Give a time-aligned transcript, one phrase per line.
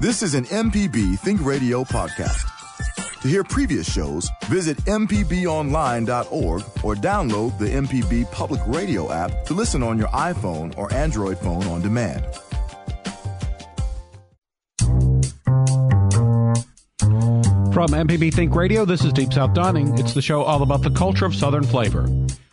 [0.00, 2.46] This is an MPB Think Radio podcast.
[3.20, 9.82] To hear previous shows, visit MPBOnline.org or download the MPB Public Radio app to listen
[9.82, 12.24] on your iPhone or Android phone on demand.
[17.74, 19.98] From MPB Think Radio, this is Deep South Dining.
[19.98, 22.06] It's the show all about the culture of Southern flavor.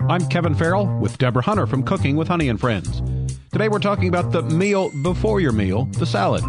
[0.09, 3.03] I'm Kevin Farrell with Deborah Hunter from Cooking with Honey and Friends.
[3.51, 6.43] Today we're talking about the meal before your meal, the salad.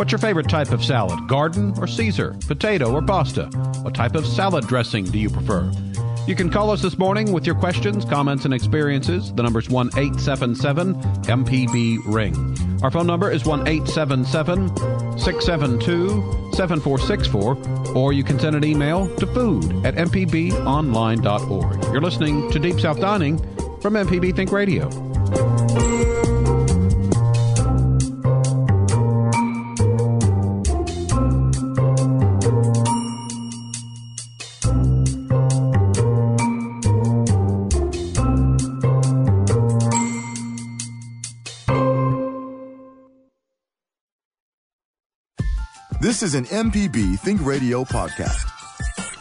[0.00, 1.28] What's your favorite type of salad?
[1.28, 2.34] Garden or Caesar?
[2.46, 3.48] Potato or pasta?
[3.82, 5.70] What type of salad dressing do you prefer?
[6.26, 9.30] You can call us this morning with your questions, comments, and experiences.
[9.34, 12.80] The number is 1 877 MPB Ring.
[12.82, 14.68] Our phone number is 1 877
[15.18, 21.84] 672 7464, or you can send an email to food at mpbonline.org.
[21.92, 23.36] You're listening to Deep South Dining
[23.82, 25.09] from MPB Think Radio.
[46.20, 48.44] This is an MPB Think Radio podcast.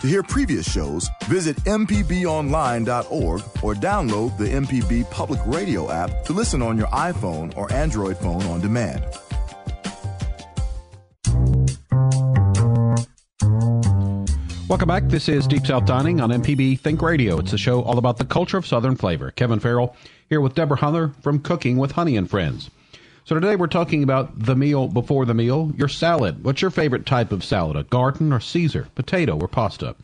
[0.02, 6.62] To hear previous shows, visit MPBOnline.org or download the MPB Public Radio app to listen
[6.62, 9.06] on your iPhone or Android phone on demand.
[14.68, 15.04] Welcome back.
[15.08, 17.40] This is Deep South Dining on MPB Think Radio.
[17.40, 19.32] It's a show all about the culture of Southern flavor.
[19.32, 19.96] Kevin Farrell
[20.28, 22.70] here with Deborah Hunter from Cooking with Honey and Friends.
[23.30, 26.44] So today we're talking about the meal before the meal, your salad.
[26.44, 27.78] What's your favorite type of salad?
[27.78, 29.96] A garden or Caesar, potato or pasta?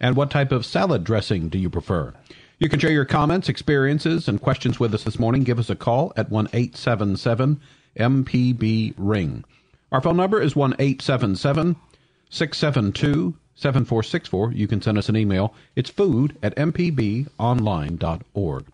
[0.00, 2.12] And what type of salad dressing do you prefer?
[2.58, 5.44] You can share your comments, experiences, and questions with us this morning.
[5.44, 7.58] Give us a call at 1 877
[7.98, 9.44] MPB Ring.
[9.90, 11.76] Our phone number is 1 877
[12.28, 14.52] 672 7464.
[14.52, 15.54] You can send us an email.
[15.74, 18.66] It's food at mpbonline.org.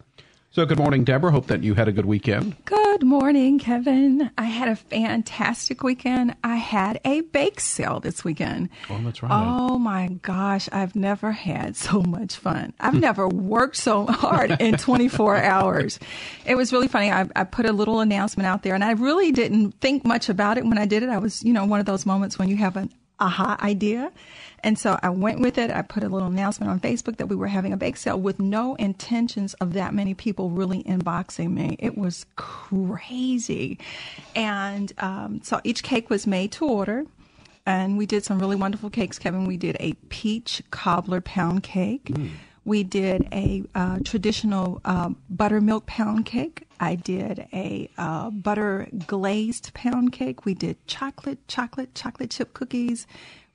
[0.53, 1.31] So, good morning, Deborah.
[1.31, 2.57] Hope that you had a good weekend.
[2.65, 4.33] Good morning, Kevin.
[4.37, 6.35] I had a fantastic weekend.
[6.43, 8.69] I had a bake sale this weekend.
[8.91, 9.31] Oh, that's right.
[9.31, 12.73] Oh my gosh, I've never had so much fun.
[12.81, 12.99] I've hmm.
[12.99, 16.01] never worked so hard in 24 hours.
[16.45, 17.13] It was really funny.
[17.13, 20.59] I, I put a little announcement out there, and I really didn't think much about
[20.59, 21.11] it when I did it.
[21.11, 22.91] I was, you know, one of those moments when you have an
[23.21, 24.11] aha idea.
[24.63, 25.71] And so I went with it.
[25.71, 28.39] I put a little announcement on Facebook that we were having a bake sale with
[28.39, 31.77] no intentions of that many people really inboxing me.
[31.79, 33.79] It was crazy.
[34.35, 37.07] And um, so each cake was made to order.
[37.67, 39.45] And we did some really wonderful cakes, Kevin.
[39.45, 42.07] We did a peach cobbler pound cake.
[42.07, 42.31] Mm.
[42.65, 46.67] We did a uh, traditional uh, buttermilk pound cake.
[46.79, 50.45] I did a uh, butter glazed pound cake.
[50.45, 53.07] We did chocolate, chocolate, chocolate chip cookies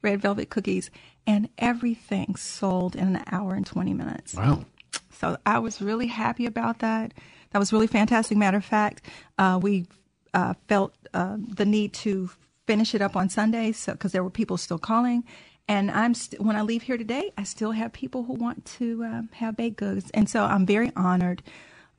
[0.05, 0.89] red velvet cookies,
[1.27, 4.35] and everything sold in an hour and 20 minutes.
[4.35, 4.63] Wow.
[5.11, 7.13] So I was really happy about that.
[7.51, 8.37] That was really fantastic.
[8.37, 9.01] Matter of fact,
[9.37, 9.87] uh, we
[10.33, 12.29] uh, felt uh, the need to
[12.67, 15.23] finish it up on Sundays because so, there were people still calling.
[15.67, 19.03] And I'm st- when I leave here today, I still have people who want to
[19.03, 21.41] um, have baked goods, and so I'm very honored.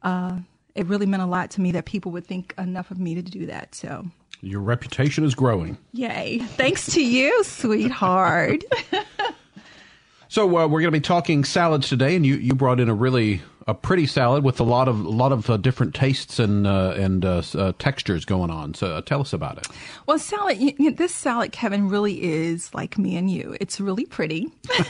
[0.03, 0.38] Uh,
[0.77, 3.23] it really meant a lot to me that people would think enough of me to
[3.23, 3.75] do that.
[3.75, 4.06] So
[4.41, 5.78] your reputation is growing.
[5.92, 6.38] Yay.
[6.38, 8.64] Thanks to you, sweetheart.
[10.28, 12.94] so uh, we're going to be talking salads today, and you, you brought in a
[12.94, 16.66] really a pretty salad with a lot of a lot of uh, different tastes and
[16.66, 18.75] uh, and uh, uh textures going on.
[18.75, 19.66] So uh, tell us about it.
[20.06, 20.58] Well, salad.
[20.58, 23.56] You, you, this salad, Kevin, really is like me and you.
[23.60, 24.52] It's really pretty.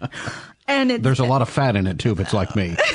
[0.68, 2.76] and there's a lot of fat in it too if it's like me.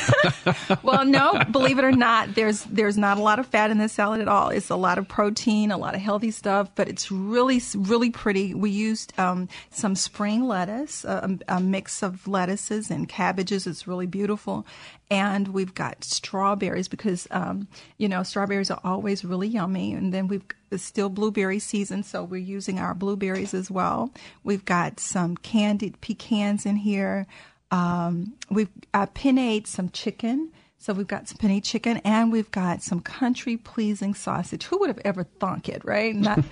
[0.84, 3.94] Well no believe it or not there's there's not a lot of fat in this
[3.94, 4.50] salad at all.
[4.50, 8.54] It's a lot of protein a lot of healthy stuff but it's really really pretty.
[8.54, 13.68] We used um, some spring lettuce a, a, mix of lettuces and cabbages.
[13.68, 14.66] It's really beautiful.
[15.10, 17.68] And we've got strawberries because um,
[17.98, 19.94] you know strawberries are always really yummy.
[19.94, 24.12] And then we've it's still blueberry season so we're using our blueberries as well
[24.44, 27.28] we've got some candied pecans in here
[27.72, 30.52] um, we've uh, pinned some chicken.
[30.78, 34.64] So we've got some penne chicken and we've got some country pleasing sausage.
[34.66, 36.16] Who would have ever thunk it, right?
[36.16, 36.44] Not...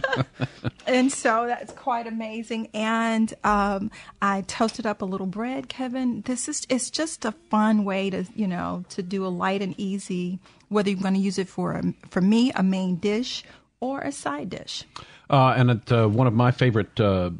[0.86, 2.68] and so that's quite amazing.
[2.74, 3.90] And um,
[4.20, 6.20] I toasted up a little bread, Kevin.
[6.26, 9.74] This is it's just a fun way to you know to do a light and
[9.78, 10.38] easy.
[10.68, 13.44] Whether you're going to use it for a, for me a main dish
[13.80, 14.84] or a side dish.
[15.28, 17.30] Uh, and at uh, one of my favorite uh,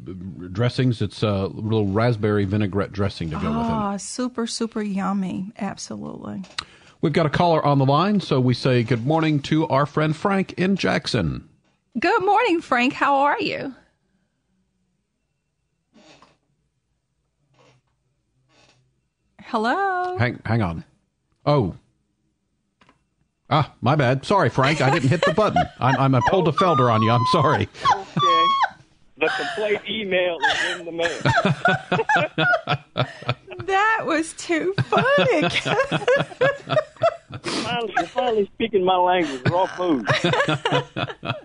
[0.53, 3.73] dressings, it's a little raspberry vinaigrette dressing to go with it.
[3.73, 5.53] Ah, super, super yummy.
[5.59, 6.43] Absolutely.
[7.01, 10.17] We've got a caller on the line, so we say good morning to our friend
[10.17, 11.49] Frank in Jackson.
[11.99, 12.93] Good morning, Frank.
[12.93, 13.75] How are you?
[19.43, 20.17] Hello.
[20.19, 20.85] Hang, hang on.
[21.45, 21.77] Oh.
[23.49, 24.25] Ah, my bad.
[24.25, 24.81] Sorry, Frank.
[24.81, 25.63] I didn't hit the button.
[25.79, 27.11] I'm, I'm I pulled a Felder on you.
[27.11, 27.69] I'm sorry.
[27.95, 28.47] Okay.
[29.19, 31.19] The complaint email is in the mail.
[33.67, 35.49] That was too funny.
[37.43, 40.07] finally, you're finally speaking my language, raw food.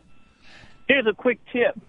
[0.88, 1.80] Here's a quick tip.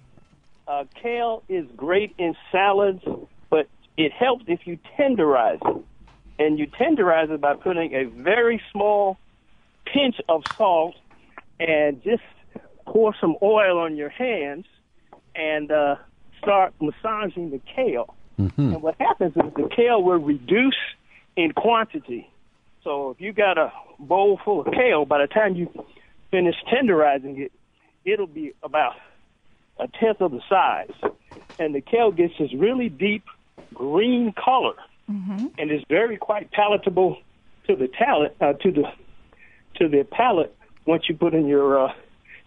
[0.66, 3.02] Uh, kale is great in salads,
[3.50, 5.84] but it helps if you tenderize it.
[6.38, 9.18] And you tenderize it by putting a very small
[9.92, 10.94] pinch of salt
[11.60, 12.22] and just
[12.86, 14.66] pour some oil on your hands
[15.34, 15.96] and uh,
[16.40, 18.14] start massaging the kale.
[18.72, 20.76] And what happens is the kale will reduce
[21.36, 22.28] in quantity.
[22.84, 25.68] So if you got a bowl full of kale, by the time you
[26.30, 27.52] finish tenderizing it,
[28.04, 28.94] it'll be about
[29.78, 30.90] a tenth of the size.
[31.58, 33.24] And the kale gets this really deep
[33.72, 34.74] green color,
[35.58, 37.18] and it's very quite palatable
[37.68, 38.84] to the talent uh, to the
[39.76, 40.54] to the palate
[40.86, 41.92] once you put in your uh,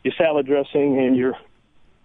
[0.04, 1.34] your salad dressing and your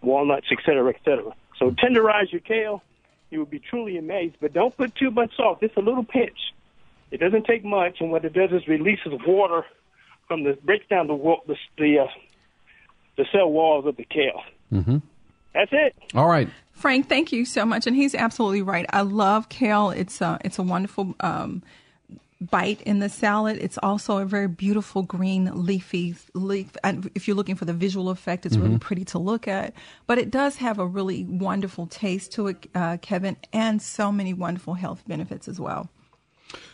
[0.03, 1.35] walnuts, et cetera, et cetera.
[1.59, 2.83] So tenderize your kale.
[3.31, 5.61] You will be truly amazed, but don't put too much salt.
[5.61, 6.39] Just a little pinch.
[7.11, 9.65] It doesn't take much, and what it does is releases water
[10.27, 12.07] from the breaks down the the the, uh,
[13.17, 14.43] the cell walls of the kale.
[14.73, 14.99] Mm-hmm.
[15.53, 15.97] That's it.
[16.15, 16.49] All right.
[16.73, 18.87] Frank, thank you so much, and he's absolutely right.
[18.91, 19.91] I love kale.
[19.91, 21.63] It's a it's a wonderful um,
[22.41, 23.59] bite in the salad.
[23.61, 26.77] It's also a very beautiful green leafy leaf.
[26.83, 29.75] And if you're looking for the visual effect, it's really pretty to look at.
[30.07, 34.33] But it does have a really wonderful taste to it, uh, Kevin, and so many
[34.33, 35.91] wonderful health benefits as well.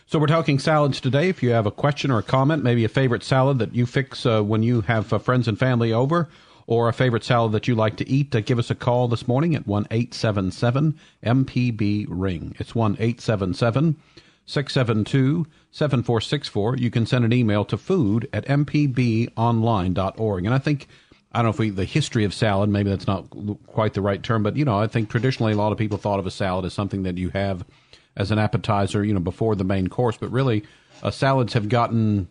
[0.07, 1.27] So we're talking salads today.
[1.29, 4.25] If you have a question or a comment, maybe a favorite salad that you fix
[4.25, 6.29] uh, when you have uh, friends and family over,
[6.65, 9.27] or a favorite salad that you like to eat, uh, give us a call this
[9.27, 12.55] morning at one eight seven seven MPB ring.
[12.57, 13.97] It's one eight seven seven
[14.47, 16.75] six seven two seven four six four.
[16.75, 20.45] You can send an email to food at mpbonline.org.
[20.45, 20.87] And I think
[21.31, 23.27] I don't know if we the history of salad maybe that's not
[23.67, 26.19] quite the right term, but you know I think traditionally a lot of people thought
[26.19, 27.63] of a salad as something that you have
[28.17, 30.17] as an appetizer, you know, before the main course.
[30.17, 30.65] But really,
[31.03, 32.27] uh, salads have gotten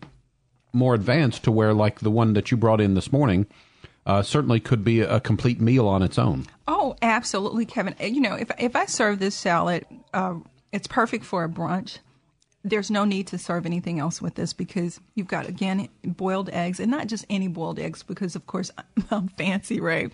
[0.73, 3.47] more advanced to where, like the one that you brought in this morning,
[4.05, 6.45] uh, certainly could be a complete meal on its own.
[6.67, 7.95] Oh, absolutely, Kevin.
[7.99, 10.35] You know, if if I serve this salad, uh,
[10.71, 11.99] it's perfect for a brunch.
[12.69, 16.79] There's no need to serve anything else with this because you've got again boiled eggs,
[16.79, 18.71] and not just any boiled eggs, because of course
[19.11, 20.11] I'm fancy, right?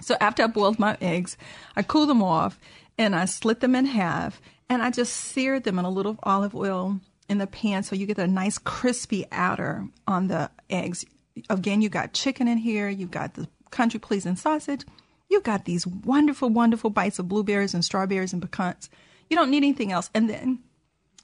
[0.00, 1.36] So after I boiled my eggs,
[1.76, 2.58] I cool them off
[2.98, 6.54] and I slit them in half and I just seared them in a little olive
[6.54, 11.04] oil in the pan so you get a nice crispy outer on the eggs.
[11.48, 14.84] Again, you got chicken in here, you've got the country pleasing sausage,
[15.28, 18.90] you've got these wonderful, wonderful bites of blueberries and strawberries and pecans.
[19.30, 20.10] You don't need anything else.
[20.14, 20.60] And then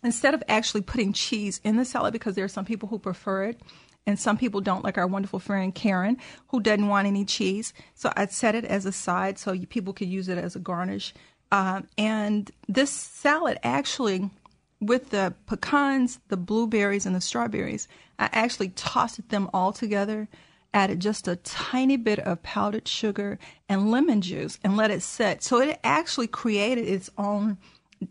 [0.03, 3.45] instead of actually putting cheese in the salad, because there are some people who prefer
[3.45, 3.61] it,
[4.07, 6.17] and some people don't, like our wonderful friend Karen,
[6.49, 7.73] who doesn't want any cheese.
[7.95, 10.59] So I set it as a side so you, people could use it as a
[10.59, 11.13] garnish.
[11.53, 14.31] Um, and this salad actually,
[14.81, 17.89] with the pecans, the blueberries, and the strawberries,
[18.19, 20.29] I actually tossed them all together,
[20.73, 23.39] added just a tiny bit of powdered sugar
[23.69, 25.43] and lemon juice, and let it set.
[25.43, 27.59] So it actually created its own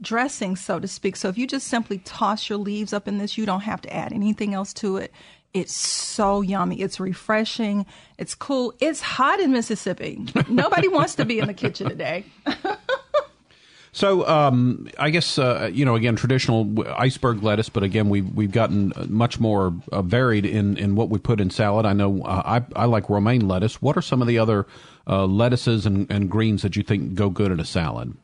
[0.02, 1.16] dressing, so to speak.
[1.16, 3.94] So if you just simply toss your leaves up in this, you don't have to
[3.94, 5.12] add anything else to it.
[5.54, 6.82] It's so yummy.
[6.82, 7.86] It's refreshing.
[8.20, 8.74] It's cool.
[8.80, 10.26] It's hot in Mississippi.
[10.48, 12.26] Nobody wants to be in the kitchen today.
[13.92, 18.52] So um, I guess uh, you know again traditional iceberg lettuce, but again we've we've
[18.52, 21.86] gotten much more uh, varied in, in what we put in salad.
[21.86, 23.82] I know uh, I I like romaine lettuce.
[23.82, 24.68] What are some of the other
[25.08, 28.16] uh, lettuces and, and greens that you think go good in a salad?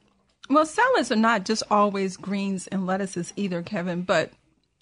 [0.50, 4.32] Well, salads are not just always greens and lettuces either, Kevin, but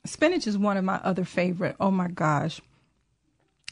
[0.05, 1.75] spinach is one of my other favorite.
[1.79, 2.61] Oh my gosh.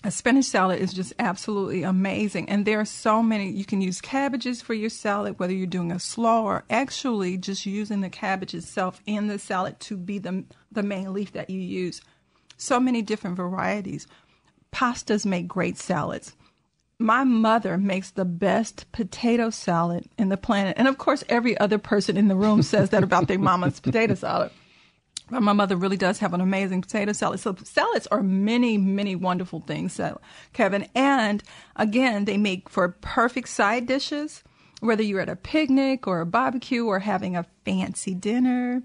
[0.04, 2.50] A spinach salad is just absolutely amazing.
[2.50, 3.52] And there are so many.
[3.52, 7.68] You can use cabbages for your salad, whether you're doing a slaw or actually just
[7.68, 11.60] using the cabbage itself in the salad to be the, the main leaf that you
[11.60, 12.02] use.
[12.58, 14.08] So many different varieties.
[14.72, 16.36] Pastas make great salads.
[17.02, 20.76] My mother makes the best potato salad in the planet.
[20.78, 24.14] And of course, every other person in the room says that about their mama's potato
[24.14, 24.52] salad.
[25.32, 27.40] But my mother really does have an amazing potato salad.
[27.40, 30.22] So salads are many, many wonderful things, so,
[30.54, 30.88] Kevin.
[30.94, 31.42] And
[31.76, 34.44] again, they make for perfect side dishes,
[34.82, 38.84] whether you're at a picnic or a barbecue or having a fancy dinner,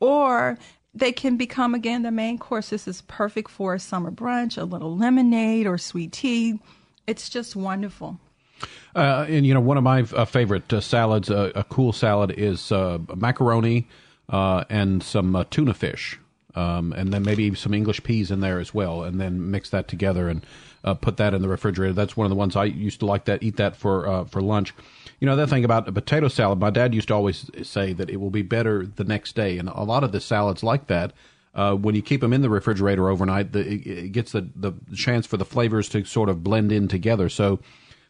[0.00, 0.56] or
[0.94, 2.70] they can become again the main course.
[2.70, 6.60] This is perfect for a summer brunch, a little lemonade or sweet tea.
[7.08, 8.20] It's just wonderful.
[8.94, 12.34] Uh, and you know, one of my uh, favorite uh, salads, uh, a cool salad,
[12.36, 13.88] is uh, macaroni
[14.28, 16.18] uh, and some tuna fish,
[16.54, 19.88] um, and then maybe some English peas in there as well, and then mix that
[19.88, 20.44] together and
[21.00, 21.94] put that in the refrigerator.
[21.94, 24.74] That's one of the ones I used to like that eat that for for lunch.
[25.18, 28.10] You know, that thing about a potato salad, my dad used to always say that
[28.10, 31.12] it will be better the next day, and a lot of the salads like that.
[31.58, 35.26] Uh, when you keep them in the refrigerator overnight, the, it, gets the, the chance
[35.26, 37.28] for the flavors to sort of blend in together.
[37.28, 37.58] So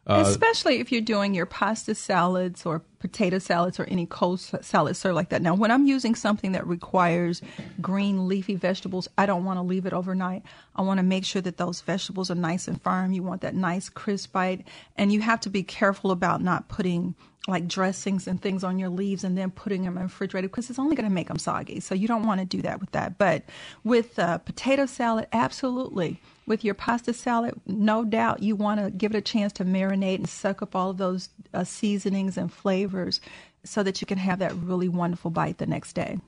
[0.09, 4.97] uh, Especially if you're doing your pasta salads or potato salads or any cold salad
[4.97, 5.43] served like that.
[5.43, 7.43] Now, when I'm using something that requires
[7.81, 10.43] green leafy vegetables, I don't want to leave it overnight.
[10.75, 13.13] I want to make sure that those vegetables are nice and firm.
[13.13, 17.15] You want that nice crisp bite, and you have to be careful about not putting
[17.47, 20.69] like dressings and things on your leaves and then putting them in the refrigerator because
[20.69, 21.81] it's only going to make them soggy.
[21.81, 23.17] So you don't want to do that with that.
[23.17, 23.45] But
[23.85, 29.15] with uh, potato salad, absolutely with your pasta salad, no doubt you want to give
[29.15, 33.21] it a chance to marinate and suck up all of those uh, seasonings and flavors
[33.65, 36.19] so that you can have that really wonderful bite the next day.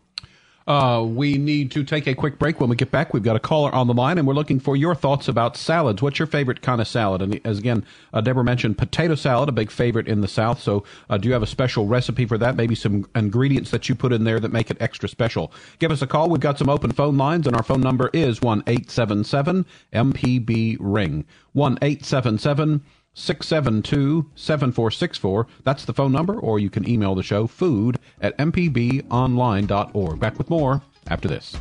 [0.66, 2.60] Uh, we need to take a quick break.
[2.60, 4.76] When we get back, we've got a caller on the line, and we're looking for
[4.76, 6.02] your thoughts about salads.
[6.02, 7.22] What's your favorite kind of salad?
[7.22, 10.60] And as again, uh, Deborah mentioned, potato salad, a big favorite in the South.
[10.60, 12.56] So, uh, do you have a special recipe for that?
[12.56, 15.52] Maybe some ingredients that you put in there that make it extra special.
[15.78, 16.28] Give us a call.
[16.28, 19.66] We've got some open phone lines, and our phone number is one eight seven seven
[19.92, 22.82] MPB ring one eight seven seven.
[23.14, 25.46] 672 7464.
[25.64, 30.20] That's the phone number, or you can email the show food at mpbonline.org.
[30.20, 31.56] Back with more after this.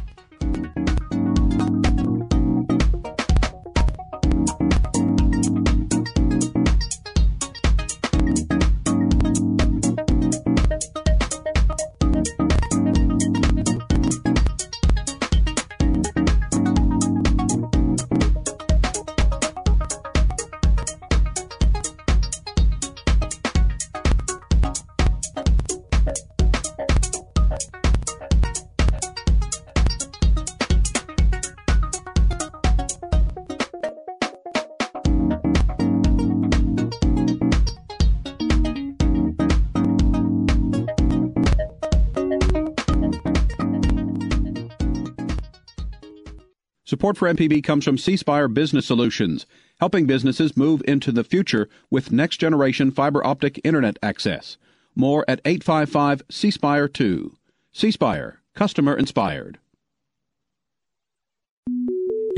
[47.09, 49.47] Support for MPB comes from C Spire Business Solutions,
[49.79, 54.59] helping businesses move into the future with next generation fiber optic internet access.
[54.93, 57.35] More at 855 C Spire 2.
[57.73, 59.57] C Spire, customer inspired.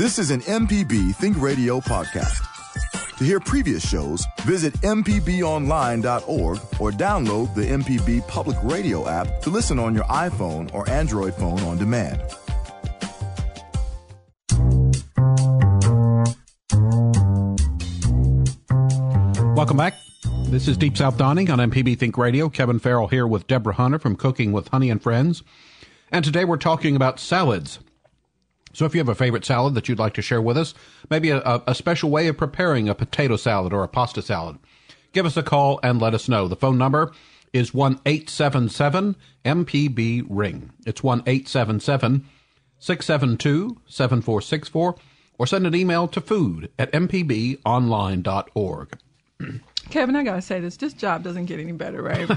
[0.00, 3.18] This is an MPB Think Radio podcast.
[3.18, 9.78] To hear previous shows, visit MPBOnline.org or download the MPB Public Radio app to listen
[9.78, 12.22] on your iPhone or Android phone on demand.
[19.54, 19.98] Welcome back.
[20.46, 22.48] This is Deep South Dining on MPB Think Radio.
[22.48, 25.42] Kevin Farrell here with Deborah Hunter from Cooking with Honey and Friends.
[26.10, 27.80] And today we're talking about salads.
[28.72, 30.74] So if you have a favorite salad that you'd like to share with us,
[31.08, 34.58] maybe a, a, special way of preparing a potato salad or a pasta salad,
[35.12, 36.46] give us a call and let us know.
[36.46, 37.12] The phone number
[37.52, 40.70] is one eight seven seven MPB ring.
[40.86, 42.26] It's one eight seven seven
[42.78, 44.96] six seven two seven four six four,
[45.38, 48.98] or send an email to food at mpbonline.org.
[49.90, 50.76] Kevin, I gotta say this.
[50.76, 52.30] This job doesn't get any better, right?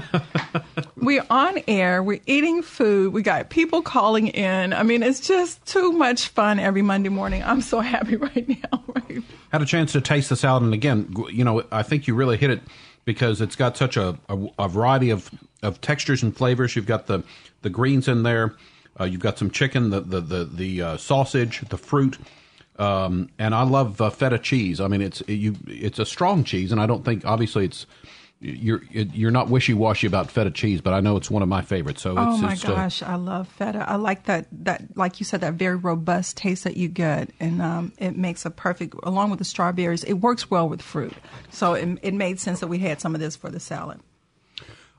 [0.96, 2.02] we're on air.
[2.02, 3.12] We're eating food.
[3.12, 4.72] We got people calling in.
[4.72, 7.42] I mean, it's just too much fun every Monday morning.
[7.42, 8.84] I'm so happy right now.
[8.94, 9.22] Right?
[9.52, 12.36] Had a chance to taste the salad, and again, you know, I think you really
[12.36, 12.60] hit it
[13.04, 15.30] because it's got such a, a, a variety of,
[15.62, 16.74] of textures and flavors.
[16.76, 17.22] You've got the
[17.62, 18.54] the greens in there.
[18.98, 22.18] Uh, you've got some chicken, the the the, the uh, sausage, the fruit.
[22.78, 24.80] Um, and I love uh, feta cheese.
[24.80, 27.86] I mean, it's it, you, it's a strong cheese, and I don't think obviously it's
[28.40, 31.62] you're you're not wishy washy about feta cheese, but I know it's one of my
[31.62, 32.02] favorites.
[32.02, 33.88] So oh my gosh, I love feta.
[33.88, 37.62] I like that that like you said that very robust taste that you get, and
[37.62, 40.04] um, it makes a perfect along with the strawberries.
[40.04, 41.14] It works well with fruit,
[41.50, 44.00] so it, it made sense that we had some of this for the salad.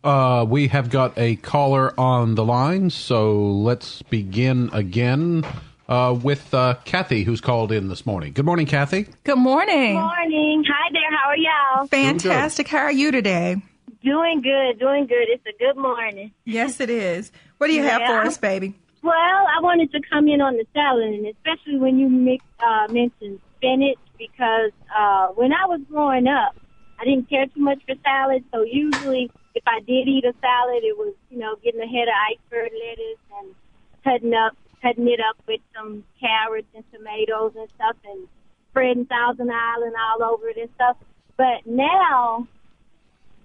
[0.04, 5.46] Uh, we have got a caller on the line, so let's begin again.
[5.88, 8.34] Uh, with uh, Kathy, who's called in this morning.
[8.34, 9.08] Good morning, Kathy.
[9.24, 9.96] Good morning.
[9.96, 10.64] Morning.
[10.68, 11.18] Hi there.
[11.18, 11.88] How are y'all?
[11.88, 12.68] Fantastic.
[12.68, 13.62] How are you today?
[14.04, 14.80] Doing good.
[14.80, 15.28] Doing good.
[15.30, 16.32] It's a good morning.
[16.46, 17.32] Yes, it is.
[17.58, 18.76] What do you have for us, baby?
[19.02, 22.88] Well, I wanted to come in on the salad, and especially when you mix, uh,
[22.92, 26.56] mentioned spinach, because uh, when I was growing up,
[27.00, 28.44] I didn't care too much for salad.
[28.52, 32.08] So usually, if I did eat a salad, it was you know getting a head
[32.08, 33.56] of iceberg lettuce and
[34.04, 38.28] cutting up, cutting it up with some carrots and tomatoes and stuff, and
[38.70, 40.98] spreading Thousand Island all over it and stuff.
[41.38, 42.48] But now,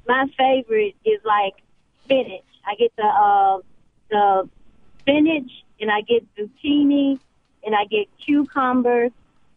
[0.07, 1.55] my favorite is like
[2.05, 2.45] spinach.
[2.67, 3.59] I get the uh,
[4.11, 4.49] the
[5.01, 7.19] spinach and I get zucchini
[7.65, 9.13] and I get cucumbers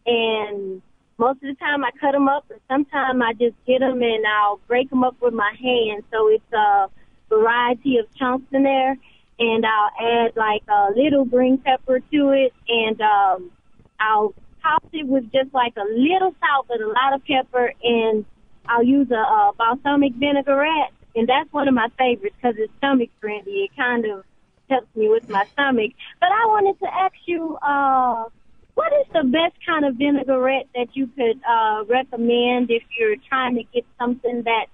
[0.05, 0.81] and
[1.17, 4.25] most of the time I cut them up and sometimes I just get them and
[4.25, 6.87] I'll break them up with my hand so it's a
[7.29, 8.97] variety of chunks in there
[9.43, 13.51] and I'll add like a little green pepper to it and um
[13.99, 18.25] I'll toss it with just like a little salt but a lot of pepper and
[18.67, 23.09] I'll use a, a balsamic vinaigrette and that's one of my favorites because it's stomach
[23.21, 23.69] friendly.
[23.69, 24.23] It kind of
[24.69, 25.91] helps me with my stomach.
[26.19, 28.25] But I wanted to ask you, uh,
[28.73, 33.55] what is the best kind of vinaigrette that you could uh, recommend if you're trying
[33.55, 34.65] to get something that,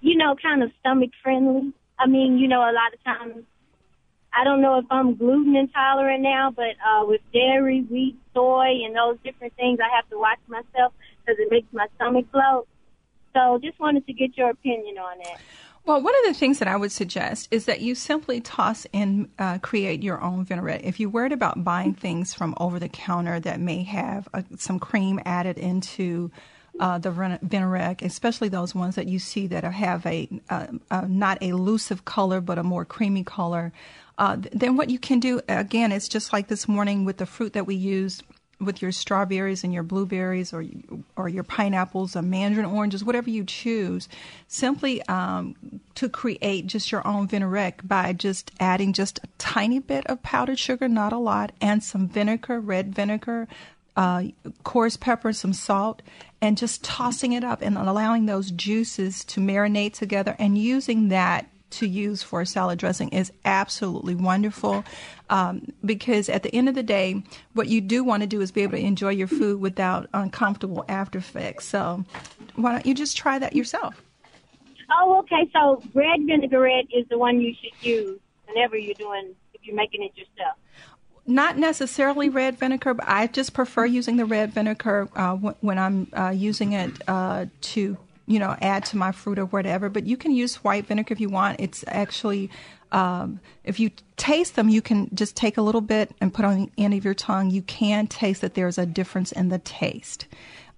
[0.00, 1.72] you know, kind of stomach friendly?
[1.98, 3.44] I mean, you know, a lot of times,
[4.32, 8.94] I don't know if I'm gluten intolerant now, but uh, with dairy, wheat, soy, and
[8.94, 12.68] those different things, I have to watch myself because it makes my stomach bloat.
[13.34, 15.40] So just wanted to get your opinion on that.
[15.84, 19.30] Well, one of the things that I would suggest is that you simply toss and
[19.38, 20.84] uh, create your own vinaigrette.
[20.84, 24.78] If you're worried about buying things from over the counter that may have uh, some
[24.78, 26.30] cream added into
[26.80, 31.06] uh, the vin- vinaigrette, especially those ones that you see that have a uh, uh,
[31.08, 33.72] not a elusive color but a more creamy color,
[34.18, 37.52] uh, then what you can do again is just like this morning with the fruit
[37.52, 38.22] that we used
[38.60, 40.64] with your strawberries and your blueberries or
[41.16, 44.08] or your pineapples or mandarin oranges, whatever you choose,
[44.48, 45.54] simply um,
[45.94, 50.58] to create just your own vinaigrette by just adding just a tiny bit of powdered
[50.58, 53.46] sugar, not a lot, and some vinegar, red vinegar,
[53.98, 54.22] uh,
[54.62, 56.02] coarse pepper, some salt,
[56.40, 61.50] and just tossing it up and allowing those juices to marinate together and using that
[61.70, 64.84] to use for a salad dressing is absolutely wonderful
[65.30, 67.20] um, because at the end of the day,
[67.54, 70.84] what you do want to do is be able to enjoy your food without uncomfortable
[70.88, 71.66] after effects.
[71.66, 72.04] So,
[72.54, 74.00] why don't you just try that yourself?
[74.96, 75.50] Oh, okay.
[75.52, 80.04] So red vinaigrette is the one you should use whenever you're doing, if you're making
[80.04, 80.56] it yourself.
[81.28, 85.78] Not necessarily red vinegar, but I just prefer using the red vinegar uh, w- when
[85.78, 89.90] I'm uh, using it uh, to, you know, add to my fruit or whatever.
[89.90, 91.60] But you can use white vinegar if you want.
[91.60, 92.50] It's actually,
[92.92, 96.72] um, if you taste them, you can just take a little bit and put on
[96.76, 97.50] the end of your tongue.
[97.50, 100.26] You can taste that there's a difference in the taste.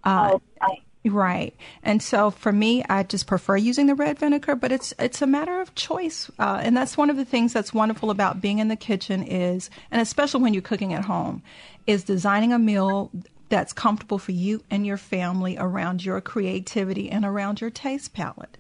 [0.05, 4.55] Uh, Oh, I- Right, and so for me, I just prefer using the red vinegar,
[4.55, 7.73] but it's it's a matter of choice, uh, and that's one of the things that's
[7.73, 11.43] wonderful about being in the kitchen is, and especially when you're cooking at home,
[11.87, 13.11] is designing a meal
[13.49, 18.59] that's comfortable for you and your family around your creativity and around your taste palate.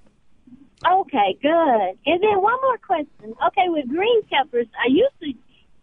[0.90, 1.98] Okay, good.
[2.06, 3.34] And then one more question.
[3.48, 5.32] Okay, with green peppers, I used to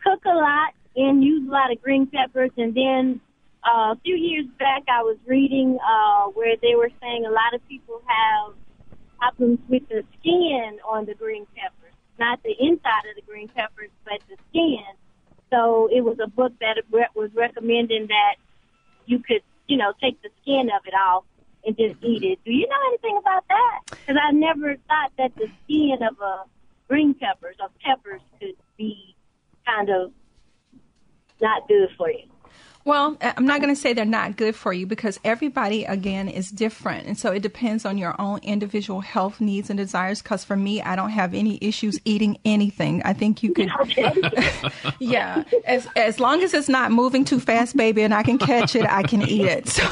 [0.03, 3.21] cook a lot and use a lot of green peppers, and then
[3.67, 7.67] a few years back, I was reading uh, where they were saying a lot of
[7.67, 8.53] people have
[9.19, 13.89] problems with the skin on the green peppers, not the inside of the green peppers,
[14.05, 14.83] but the skin.
[15.51, 16.77] So it was a book that
[17.15, 18.35] was recommending that
[19.05, 21.23] you could, you know, take the skin of it off
[21.65, 22.39] and just eat it.
[22.45, 23.79] Do you know anything about that?
[24.05, 26.43] Because I never thought that the skin of a
[26.87, 29.15] green peppers of peppers could be
[29.65, 30.11] kind of
[31.41, 32.23] not good for you.
[32.87, 36.49] Well, I'm not going to say they're not good for you because everybody, again, is
[36.49, 37.05] different.
[37.05, 40.21] And so it depends on your own individual health needs and desires.
[40.21, 43.01] Because for me, I don't have any issues eating anything.
[43.03, 43.69] I think you could,
[44.99, 48.73] yeah, as, as long as it's not moving too fast, baby, and I can catch
[48.73, 49.67] it, I can eat it.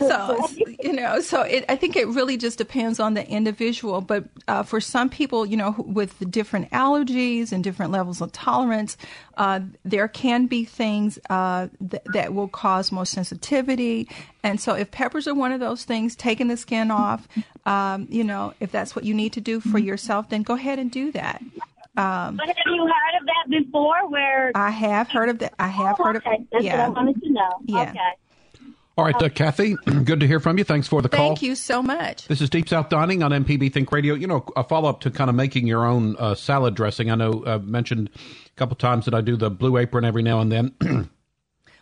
[0.00, 0.48] So, so,
[0.82, 4.00] you know, so it, I think it really just depends on the individual.
[4.00, 8.32] But uh, for some people, you know, with the different allergies and different levels of
[8.32, 8.96] tolerance,
[9.36, 14.08] uh, there can be things uh, th- that will cause more sensitivity.
[14.42, 17.26] And so, if peppers are one of those things, taking the skin off,
[17.66, 20.78] um, you know, if that's what you need to do for yourself, then go ahead
[20.78, 21.42] and do that.
[21.96, 24.08] Um, But have you heard of that before?
[24.08, 25.54] Where I have heard of that.
[25.58, 26.26] I have heard of.
[26.26, 26.88] okay, that's yeah.
[26.88, 27.50] what I wanted to know.
[27.64, 27.82] Yeah.
[27.90, 27.98] Okay.
[28.96, 30.62] All right, uh, Kathy, good to hear from you.
[30.62, 31.30] Thanks for the call.
[31.30, 32.28] Thank you so much.
[32.28, 34.14] This is Deep South Dining on MPB Think Radio.
[34.14, 37.10] You know, a follow up to kind of making your own uh, salad dressing.
[37.10, 40.40] I know I've mentioned a couple times that I do the blue apron every now
[40.40, 41.10] and then.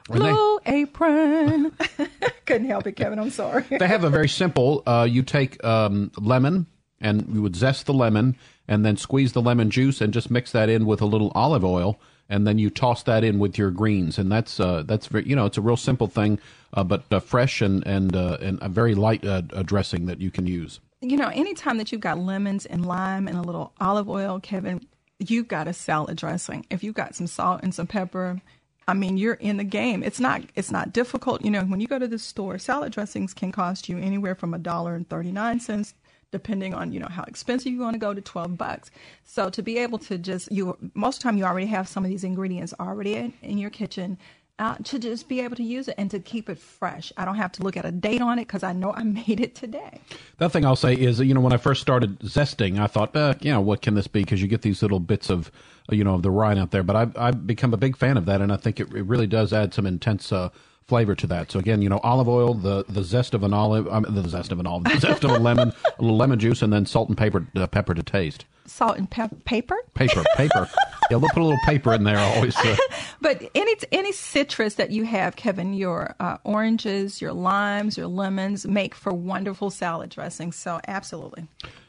[0.09, 1.73] Blue apron.
[2.47, 3.21] Couldn't help it, Kevin.
[3.21, 3.65] I'm sorry.
[3.71, 4.83] they have a very simple.
[4.85, 6.67] Uh, you take um, lemon
[7.01, 10.51] and you would zest the lemon and then squeeze the lemon juice and just mix
[10.53, 13.71] that in with a little olive oil and then you toss that in with your
[13.71, 16.39] greens and that's uh, that's very you know it's a real simple thing
[16.75, 20.31] uh, but uh, fresh and and uh, and a very light uh, dressing that you
[20.31, 20.81] can use.
[21.01, 24.87] You know, anytime that you've got lemons and lime and a little olive oil, Kevin,
[25.31, 26.67] you've got a salad dressing.
[26.71, 28.41] If you've got some salt and some pepper
[28.89, 30.03] I mean, you're in the game.
[30.03, 31.45] It's not it's not difficult.
[31.45, 34.55] You know, when you go to the store, salad dressings can cost you anywhere from
[34.55, 35.95] a dollar and thirty nine cents,
[36.31, 38.91] depending on you know how expensive you want to go, to twelve bucks.
[39.25, 42.05] So to be able to just you most of the time you already have some
[42.05, 44.19] of these ingredients already in, in your kitchen.
[44.59, 47.13] Uh, to just be able to use it and to keep it fresh.
[47.17, 49.41] I don't have to look at a date on it because I know I made
[49.41, 50.01] it today.
[50.39, 53.35] Other thing I'll say is, you know, when I first started zesting, I thought, uh,
[53.41, 54.21] you know, what can this be?
[54.21, 55.51] Because you get these little bits of
[55.91, 56.83] you know, of the rind out there.
[56.83, 59.27] But I've, I've become a big fan of that, and I think it, it really
[59.27, 60.51] does add some intense uh,
[60.87, 61.51] flavor to that.
[61.51, 64.53] So again, you know, olive oil, the the zest of an olive, um, the zest
[64.53, 67.09] of an olive, the zest of a lemon, a little lemon juice, and then salt
[67.09, 68.45] and pepper uh, pepper to taste.
[68.65, 69.77] Salt and pe- paper.
[69.95, 70.69] Paper, paper.
[71.11, 72.57] yeah, we'll put a little paper in there always.
[72.57, 72.77] Uh,
[73.21, 78.67] but any any citrus that you have, Kevin, your uh, oranges, your limes, your lemons
[78.67, 80.53] make for wonderful salad dressing.
[80.53, 81.49] So absolutely.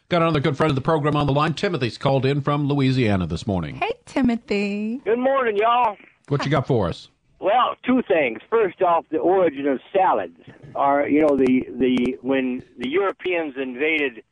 [0.09, 1.53] Got another good friend of the program on the line.
[1.53, 3.75] Timothy's called in from Louisiana this morning.
[3.75, 5.01] Hey, Timothy.
[5.05, 5.97] Good morning, y'all.
[6.27, 7.07] What you got for us?
[7.43, 8.39] Well, two things.
[8.49, 10.39] First off, the origin of salads
[10.75, 14.23] are, you know, the the when the Europeans invaded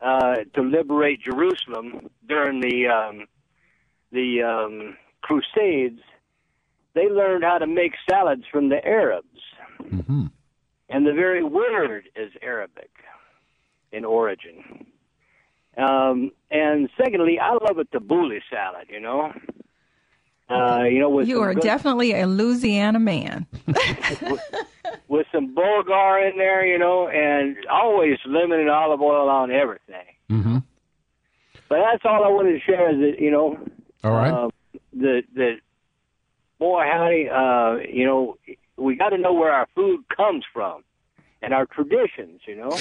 [0.00, 3.26] uh, to liberate Jerusalem during the um,
[4.10, 6.00] the um, Crusades,
[6.94, 9.42] they learned how to make salads from the Arabs,
[9.82, 10.28] mm-hmm.
[10.88, 12.90] and the very word is Arabic
[13.92, 14.86] in origin.
[15.76, 18.86] Um, and secondly, I love a tabbouleh salad.
[18.88, 19.30] You know,
[20.50, 23.46] uh, you know, with you are good, definitely a Louisiana man.
[23.66, 24.40] with,
[25.08, 30.06] with some bulgur in there, you know, and always lemon and olive oil on everything.
[30.30, 30.58] Mm-hmm.
[31.68, 32.90] But that's all I wanted to share.
[32.90, 33.58] Is that you know,
[34.02, 34.50] all right, uh,
[34.92, 35.56] the the
[36.58, 38.36] boy howdy, uh, you know,
[38.76, 40.82] we got to know where our food comes from
[41.42, 42.40] and our traditions.
[42.46, 42.78] You know.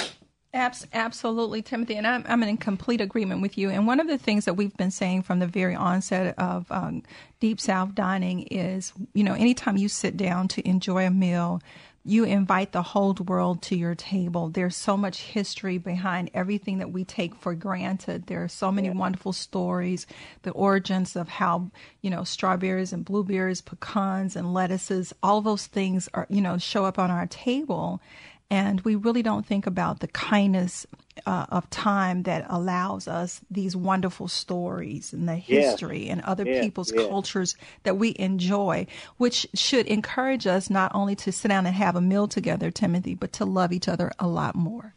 [0.51, 3.69] Abs- absolutely, Timothy, and I'm, I'm in complete agreement with you.
[3.69, 7.03] And one of the things that we've been saying from the very onset of um,
[7.39, 11.62] Deep South dining is, you know, anytime you sit down to enjoy a meal,
[12.03, 14.49] you invite the whole world to your table.
[14.49, 18.25] There's so much history behind everything that we take for granted.
[18.25, 20.07] There are so many wonderful stories,
[20.41, 21.69] the origins of how,
[22.01, 26.85] you know, strawberries and blueberries, pecans and lettuces, all those things are, you know, show
[26.85, 28.01] up on our table
[28.49, 30.88] and we really don't think about the kindness
[31.25, 36.13] uh, of time that allows us these wonderful stories and the history yeah.
[36.13, 36.62] and other yeah.
[36.62, 37.07] people's yeah.
[37.07, 41.95] cultures that we enjoy, which should encourage us not only to sit down and have
[41.95, 44.95] a meal together, Timothy, but to love each other a lot more.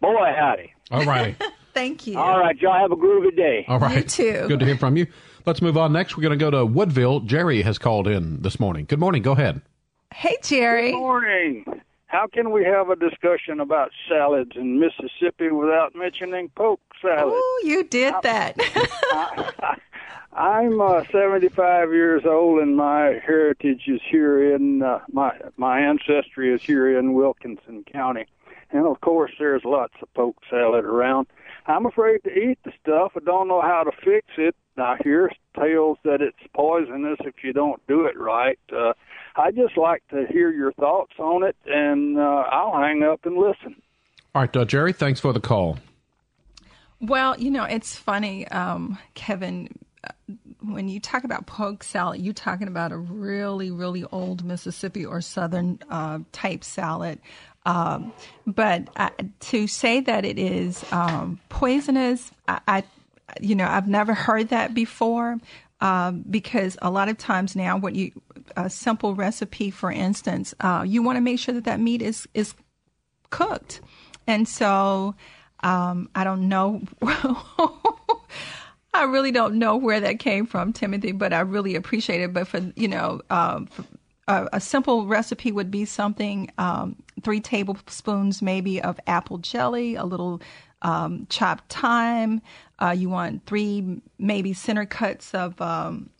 [0.00, 0.72] Boy, howdy.
[0.90, 1.36] All right.
[1.74, 2.18] Thank you.
[2.18, 3.64] All right, y'all have a groovy day.
[3.66, 3.96] All right.
[3.96, 4.48] You too.
[4.48, 5.08] Good to hear from you.
[5.44, 6.16] Let's move on next.
[6.16, 7.20] We're going to go to Woodville.
[7.20, 8.86] Jerry has called in this morning.
[8.86, 9.22] Good morning.
[9.22, 9.60] Go ahead.
[10.14, 10.92] Hey, Jerry.
[10.92, 11.64] Good morning.
[12.06, 17.34] How can we have a discussion about salads in Mississippi without mentioning poke salad?
[17.34, 18.56] Oh, you did that.
[20.32, 25.80] I, am uh, 75 years old, and my heritage is here in uh, my my
[25.80, 28.26] ancestry is here in Wilkinson County,
[28.70, 31.26] and of course there's lots of poke salad around.
[31.66, 33.12] I'm afraid to eat the stuff.
[33.16, 34.54] I don't know how to fix it.
[34.76, 38.58] I hear tales that it's poisonous if you don't do it right.
[38.72, 38.92] Uh,
[39.36, 43.36] I just like to hear your thoughts on it, and uh, I'll hang up and
[43.36, 43.76] listen.
[44.34, 45.78] All right, uh, Jerry, thanks for the call.
[47.00, 49.68] Well, you know, it's funny, um, Kevin.
[50.02, 55.04] Uh, when you talk about poke salad, you're talking about a really, really old Mississippi
[55.04, 57.20] or Southern uh, type salad.
[57.66, 58.12] Um,
[58.46, 62.82] but uh, to say that it is um, poisonous, I, I,
[63.40, 65.38] you know, I've never heard that before.
[65.80, 68.12] Um, because a lot of times now, what you
[68.56, 72.26] a simple recipe, for instance, uh, you want to make sure that that meat is
[72.32, 72.54] is
[73.30, 73.80] cooked,
[74.26, 75.14] and so
[75.62, 76.82] um, I don't know.
[78.94, 82.32] I really don't know where that came from, Timothy, but I really appreciate it.
[82.32, 83.84] But for you know, um, for,
[84.26, 90.04] uh, a simple recipe would be something um, three tablespoons maybe of apple jelly, a
[90.04, 90.40] little
[90.82, 92.40] um, chopped thyme.
[92.78, 96.10] Uh, you want three maybe center cuts of um,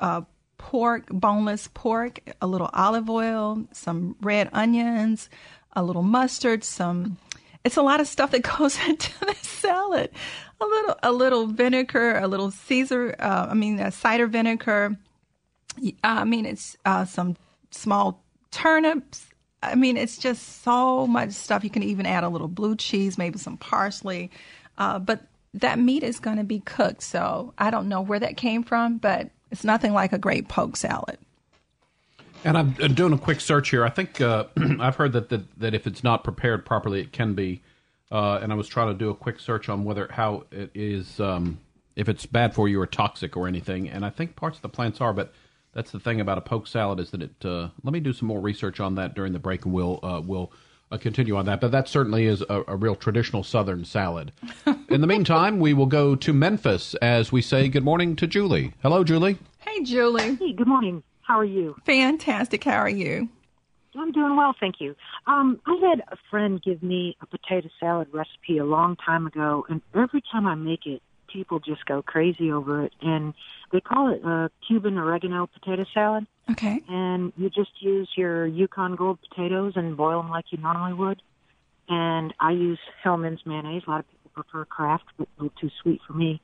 [0.00, 0.22] uh,
[0.58, 5.28] pork, boneless pork, a little olive oil, some red onions,
[5.74, 7.18] a little mustard, some.
[7.64, 10.10] It's a lot of stuff that goes into the salad.
[10.60, 13.14] A little, a little vinegar, a little Caesar.
[13.18, 14.96] Uh, I mean, cider vinegar.
[16.02, 17.36] I mean, it's uh, some
[17.70, 19.26] small turnips.
[19.62, 21.64] I mean, it's just so much stuff.
[21.64, 24.30] You can even add a little blue cheese, maybe some parsley.
[24.76, 25.22] Uh, but
[25.54, 27.02] that meat is going to be cooked.
[27.02, 30.76] So I don't know where that came from, but it's nothing like a great poke
[30.76, 31.18] salad.
[32.44, 33.84] And I'm doing a quick search here.
[33.84, 34.44] I think uh,
[34.80, 37.62] I've heard that, that that if it's not prepared properly, it can be.
[38.12, 41.18] Uh, and I was trying to do a quick search on whether how it is,
[41.20, 41.58] um,
[41.96, 43.88] if it's bad for you or toxic or anything.
[43.88, 45.32] And I think parts of the plants are, but
[45.74, 47.44] that's the thing about a poke salad is that it.
[47.44, 50.20] Uh, let me do some more research on that during the break, and we'll uh,
[50.20, 50.52] we'll
[50.90, 51.60] uh, continue on that.
[51.60, 54.32] But that certainly is a, a real traditional Southern salad.
[54.88, 58.74] In the meantime, we will go to Memphis as we say good morning to Julie.
[58.82, 59.38] Hello, Julie.
[59.58, 60.36] Hey, Julie.
[60.36, 61.02] Hey, good morning.
[61.22, 61.76] How are you?
[61.84, 62.64] Fantastic.
[62.64, 63.28] How are you?
[63.96, 64.96] I'm doing well, thank you.
[65.26, 69.64] Um, I had a friend give me a potato salad recipe a long time ago,
[69.68, 71.00] and every time I make it,
[71.34, 72.92] people just go crazy over it.
[73.02, 73.34] And
[73.72, 76.26] they call it a Cuban oregano potato salad.
[76.50, 76.80] Okay.
[76.88, 81.20] And you just use your Yukon Gold potatoes and boil them like you normally would.
[81.88, 83.82] And I use Hellmann's mayonnaise.
[83.86, 86.40] A lot of people prefer Kraft, but a little too sweet for me.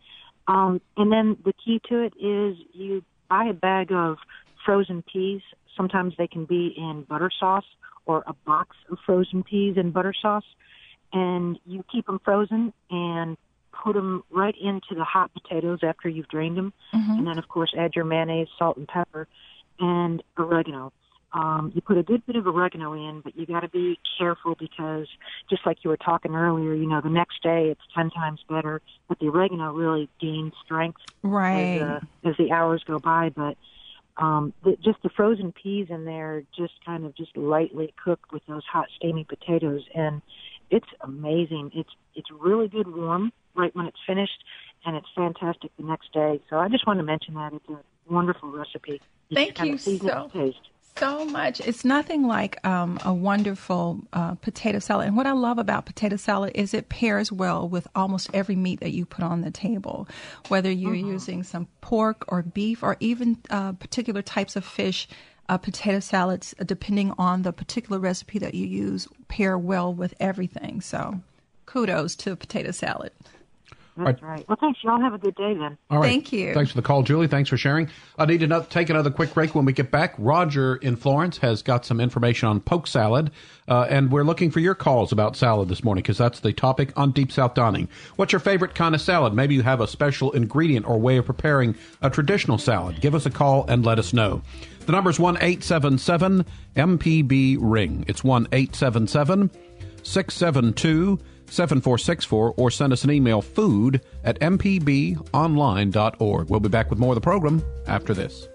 [0.49, 4.19] Um, and then the key to it is you buy a bag of
[4.67, 5.41] frozen peas.
[5.77, 7.65] Sometimes they can be in butter sauce
[8.07, 10.45] or a box of frozen peas in butter sauce.
[11.13, 13.37] And you keep them frozen and
[13.83, 17.13] put them right into the hot potatoes after you've drained them, mm-hmm.
[17.13, 19.29] and then of course add your mayonnaise, salt and pepper,
[19.79, 20.93] and oregano.
[21.33, 24.57] Um, you put a good bit of oregano in, but you got to be careful
[24.57, 25.07] because
[25.49, 28.83] just like you were talking earlier, you know, the next day it's ten times better.
[29.09, 33.29] But the oregano really gains strength right as, uh, as the hours go by.
[33.29, 33.57] But
[34.17, 38.45] um, the, just the frozen peas in there, just kind of just lightly cooked with
[38.47, 40.23] those hot steamy potatoes, and
[40.69, 41.71] it's amazing.
[41.75, 44.45] It's it's really good warm right when it's finished,
[44.85, 46.41] and it's fantastic the next day.
[46.49, 47.79] So I just want to mention that it's a
[48.13, 49.01] wonderful recipe.
[49.29, 50.53] You Thank you so
[50.97, 51.61] so much.
[51.61, 55.07] It's nothing like um, a wonderful uh, potato salad.
[55.07, 58.81] And what I love about potato salad is it pairs well with almost every meat
[58.81, 60.09] that you put on the table,
[60.49, 61.13] whether you're mm-hmm.
[61.13, 65.09] using some pork or beef or even uh, particular types of fish.
[65.49, 70.81] Uh, potato salads, depending on the particular recipe that you use, pair well with everything.
[70.81, 71.21] So,
[71.67, 73.11] kudos to potato salad.
[73.97, 74.31] That's right.
[74.31, 74.49] right.
[74.49, 74.79] Well, thanks.
[74.83, 75.77] Y'all have a good day then.
[75.91, 76.09] All right.
[76.09, 76.55] Thank you.
[76.55, 77.27] Thanks for the call, Julie.
[77.27, 77.89] Thanks for sharing.
[78.19, 80.15] I need to take another quick break when we get back.
[80.19, 83.31] Roger in Florence has got some information on poke salad,
[83.69, 86.93] uh, and we're looking for your calls about salad this morning because that's the topic
[86.97, 87.89] on Deep South Dining.
[88.17, 89.35] What's your favorite kind of salad?
[89.35, 93.01] Maybe you have a special ingredient or way of preparing a traditional salad.
[93.01, 94.43] Give us a call and let us know.
[94.87, 96.45] The number is 1 877
[96.77, 98.05] MPB Ring.
[98.09, 99.51] It's 1 877
[100.03, 101.19] 672
[101.51, 106.49] 7464 or send us an email food at mpbonline.org.
[106.49, 108.49] We'll be back with more of the program after this.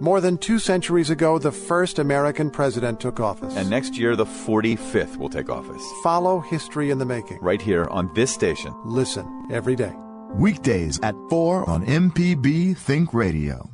[0.00, 3.54] More than two centuries ago, the first American president took office.
[3.54, 5.82] And next year, the 45th will take office.
[6.02, 7.38] Follow history in the making.
[7.42, 8.74] Right here on this station.
[8.86, 9.92] Listen every day.
[10.32, 13.70] Weekdays at 4 on MPB Think Radio.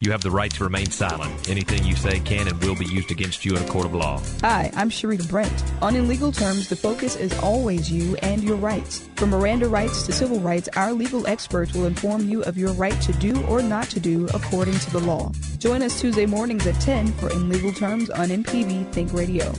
[0.00, 1.48] You have the right to remain silent.
[1.48, 4.20] Anything you say can and will be used against you in a court of law.
[4.42, 5.64] Hi, I'm Sharita Brent.
[5.80, 9.08] On In Legal Terms, the focus is always you and your rights.
[9.16, 13.00] From Miranda rights to civil rights, our legal experts will inform you of your right
[13.00, 15.32] to do or not to do according to the law.
[15.56, 19.54] Join us Tuesday mornings at 10 for In Legal Terms on MPB Think Radio.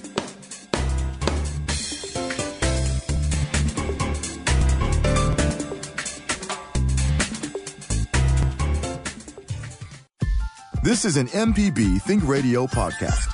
[10.87, 13.33] This is an MPB Think Radio podcast.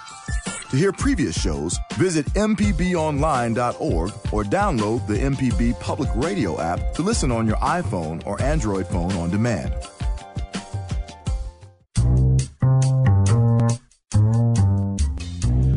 [0.72, 7.32] To hear previous shows, visit MPBOnline.org or download the MPB Public Radio app to listen
[7.32, 9.72] on your iPhone or Android phone on demand.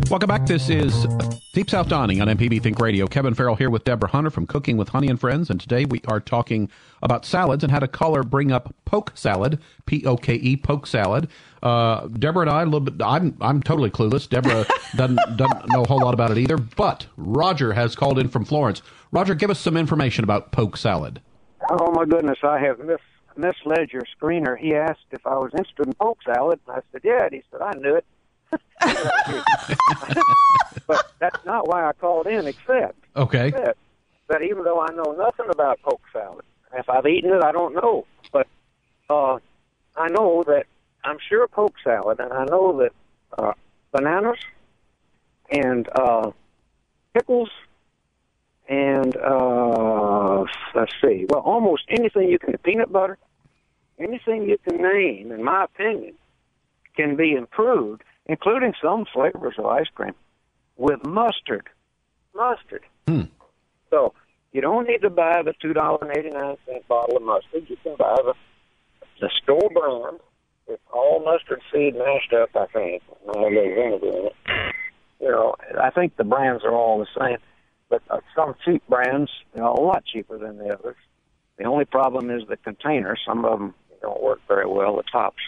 [0.09, 0.47] Welcome back.
[0.47, 1.07] This is
[1.53, 3.07] Deep South Dining on MPB Think Radio.
[3.07, 6.01] Kevin Farrell here with Deborah Hunter from Cooking with Honey and Friends, and today we
[6.07, 6.71] are talking
[7.03, 10.87] about salads and had a caller bring up poke salad, P O K E, poke
[10.87, 11.29] salad.
[11.63, 14.29] Uh, Deborah and I, a little bit, I'm I'm totally clueless.
[14.29, 14.67] Deborah
[14.97, 16.57] doesn't doesn't know a whole lot about it either.
[16.59, 18.83] But Roger has called in from Florence.
[19.13, 21.21] Roger, give us some information about poke salad.
[21.71, 22.99] Oh my goodness, I have mis-
[23.37, 24.57] misled your screener.
[24.59, 27.25] He asked if I was interested in poke salad, and I said, yeah.
[27.25, 28.05] And he said, I knew it.
[30.87, 33.49] but that's not why I called in, except Okay.
[33.49, 33.79] except
[34.29, 37.75] that even though I know nothing about poke salad, if I've eaten it, I don't
[37.75, 38.07] know.
[38.33, 38.47] But
[39.09, 39.39] uh,
[39.97, 40.65] I know that
[41.07, 42.93] I'm sure poke salad, and I know that
[43.39, 43.53] uh,
[43.93, 44.39] bananas
[45.51, 46.31] and uh,
[47.15, 47.51] pickles
[48.69, 53.17] and uh, let's see, well, almost anything you can peanut butter,
[53.99, 56.15] anything you can name, in my opinion,
[56.97, 60.15] can be improved, including some flavors of ice cream,
[60.77, 61.69] with mustard.
[62.35, 62.83] Mustard.
[63.91, 64.15] So
[64.53, 67.67] you don't need to buy the two dollar and eighty nine cent bottle of mustard.
[67.69, 68.35] You can buy the
[69.21, 70.19] the store brand.
[70.69, 73.03] It's all mustard seed mashed up, I think.
[73.27, 74.35] No, there's vinegar in it.
[75.21, 77.39] You know, I think the brands are all the same,
[77.89, 80.97] but uh, some cheap brands you know, a lot cheaper than the others.
[81.57, 83.21] The only problem is the containers.
[83.27, 84.97] Some of them don't work very well.
[84.97, 85.41] The tops.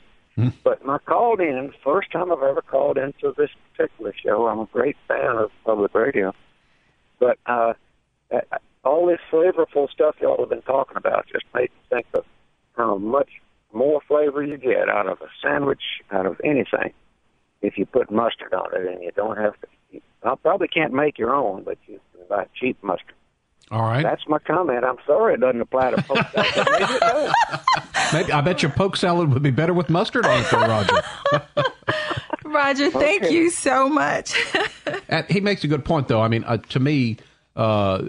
[0.63, 4.47] But my called in, first time I've ever called into this particular show.
[4.47, 6.33] I'm a great fan of public radio.
[7.19, 7.73] But uh,
[8.33, 8.41] uh,
[8.85, 12.25] all this flavorful stuff y'all have been talking about just made me think of
[12.77, 13.29] how much
[13.73, 16.93] more flavor you get out of a sandwich, out of anything,
[17.63, 19.67] if you put mustard on it, and you don't have to.
[19.91, 23.15] You, I probably can't make your own, but you can buy cheap mustard.
[23.71, 24.03] All right.
[24.03, 24.83] That's my comment.
[24.85, 27.33] I'm sorry it doesn't apply to poke salad, maybe it does.
[28.15, 31.03] Maybe I bet your poke salad would be better with mustard on it, though, Roger.
[32.45, 33.35] Roger, thank Okay.
[33.35, 34.35] you so much.
[35.11, 36.21] And he makes a good point, though.
[36.21, 37.17] I mean, uh, to me,
[37.59, 38.01] uh,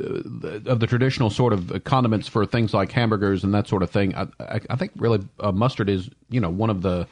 [0.68, 4.16] of the traditional sort of condiments for things like hamburgers and that sort of thing,
[4.16, 7.08] I, I, I think really uh, mustard is, you know, one of the,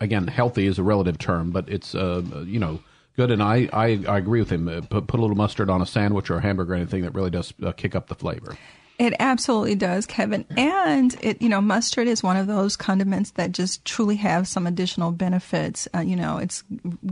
[0.00, 2.80] again, healthy is a relative term, but it's, uh, you know,
[3.16, 3.30] good.
[3.30, 4.66] And I, I, I agree with him.
[4.66, 7.14] Uh, Put, put a little mustard on a sandwich or a hamburger or anything that
[7.14, 8.58] really does uh, kick up the flavor.
[8.98, 10.44] It absolutely does, Kevin.
[10.58, 14.66] And it, you know, mustard is one of those condiments that just truly have some
[14.66, 15.88] additional benefits.
[15.94, 16.62] Uh, you know, it's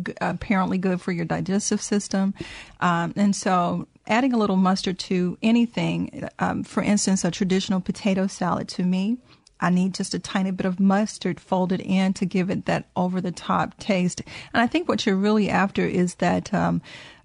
[0.02, 2.34] g- apparently good for your digestive system,
[2.80, 8.26] um, and so adding a little mustard to anything, um, for instance, a traditional potato
[8.26, 9.18] salad to me.
[9.60, 13.20] I need just a tiny bit of mustard folded in to give it that over
[13.20, 14.22] the top taste.
[14.52, 16.80] And I think what you're really after is that um,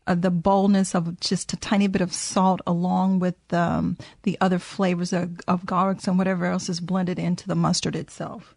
[0.08, 4.60] uh, the boldness of just a tiny bit of salt along with um, the other
[4.60, 8.56] flavors of, of garlics and whatever else is blended into the mustard itself.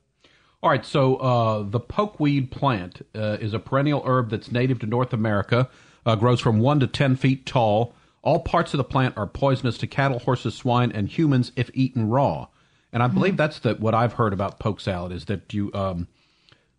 [0.63, 4.87] All right, so uh, the pokeweed plant uh, is a perennial herb that's native to
[4.87, 5.69] North America,
[6.05, 7.95] uh, grows from 1 to 10 feet tall.
[8.27, 12.09] All parts of the plant are poisonous to cattle, horses, swine, and humans if eaten
[12.09, 12.49] raw.
[12.93, 16.09] And I believe that's the, what I've heard about poke salad is that you um,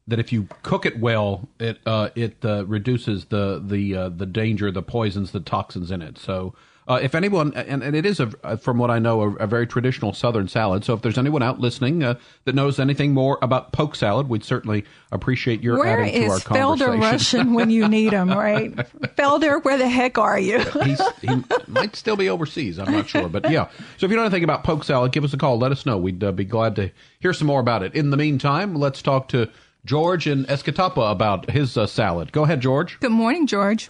[0.08, 4.26] that if you cook it well, it uh, it uh, reduces the the uh, the
[4.26, 6.18] danger, the poisons, the toxins in it.
[6.18, 6.54] So
[6.88, 9.68] uh, if anyone, and, and it is a, from what I know, a, a very
[9.68, 10.86] traditional Southern salad.
[10.86, 14.44] So if there's anyone out listening uh, that knows anything more about poke salad, we'd
[14.46, 17.00] certainly appreciate your Where adding to our is Felder conversation.
[17.40, 18.74] Rushing when you need him, right?
[19.18, 20.60] Felder, where the heck are you?
[20.84, 22.80] He's, he might still be overseas.
[22.80, 23.70] I'm not sure, but yeah.
[23.98, 25.60] So if you know anything about poke salad, give us a call.
[25.60, 25.98] Let us know.
[25.98, 27.96] We'd uh, be glad to hear some more about it.
[27.96, 29.50] In the meantime, let's talk to
[29.84, 32.32] George in Escatawpa about his uh, salad.
[32.32, 32.98] Go ahead, George.
[33.02, 33.90] Good morning, George.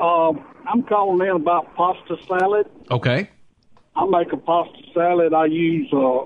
[0.00, 2.66] Um, I'm calling in about pasta salad.
[2.90, 3.28] Okay.
[3.96, 5.34] I make a pasta salad.
[5.34, 6.24] I use uh,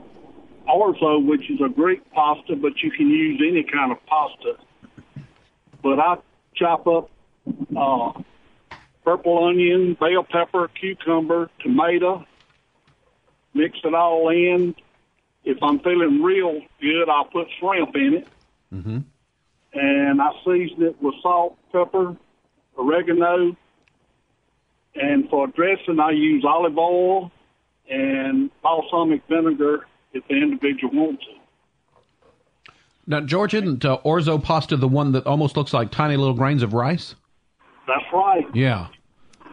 [0.71, 4.55] orzo, which is a Greek pasta, but you can use any kind of pasta.
[5.83, 6.17] But I
[6.55, 7.11] chop up
[7.77, 8.13] uh,
[9.05, 12.25] purple onion, bell pepper, cucumber, tomato,
[13.55, 14.75] mix it all in.
[15.45, 18.29] If I'm feeling real good, I'll put shrimp in it,
[18.73, 18.99] Mm-hmm.
[19.75, 22.17] and I season it with salt, pepper,
[22.77, 23.55] oregano,
[24.95, 27.31] and for dressing, I use olive oil
[27.89, 31.41] and balsamic vinegar if the individual wants it.
[33.07, 36.63] Now, George, isn't uh, orzo pasta the one that almost looks like tiny little grains
[36.63, 37.15] of rice?
[37.87, 38.47] That's right.
[38.55, 38.89] Yeah.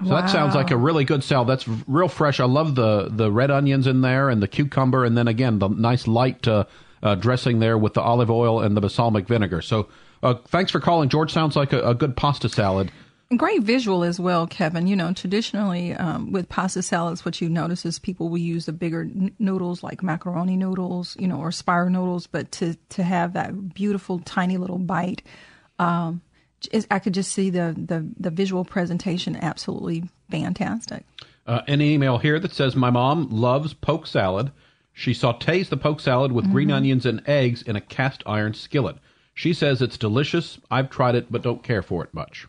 [0.04, 1.48] So that sounds like a really good salad.
[1.48, 2.40] That's real fresh.
[2.40, 5.68] I love the the red onions in there and the cucumber, and then again the
[5.68, 6.66] nice light uh,
[7.04, 9.62] uh, dressing there with the olive oil and the balsamic vinegar.
[9.62, 9.90] So
[10.24, 11.32] uh, thanks for calling, George.
[11.32, 12.92] Sounds like a, a good pasta salad.
[13.38, 14.88] Great visual as well, Kevin.
[14.88, 18.74] You know, traditionally um, with pasta salads, what you notice is people will use the
[18.74, 23.32] bigger n- noodles like macaroni noodles, you know, or spiral noodles, but to to have
[23.34, 25.22] that beautiful tiny little bite,
[25.80, 26.22] um,
[26.72, 31.06] is- I could just see the, the, the visual presentation absolutely fantastic.
[31.48, 34.52] Uh, an email here that says my mom loves poke salad.
[34.92, 36.74] She sautés the poke salad with green Mhm.
[36.76, 38.98] onions and eggs in a cast iron skillet.
[39.34, 40.60] She says it's delicious.
[40.70, 42.46] I've tried it, but don't care for it much.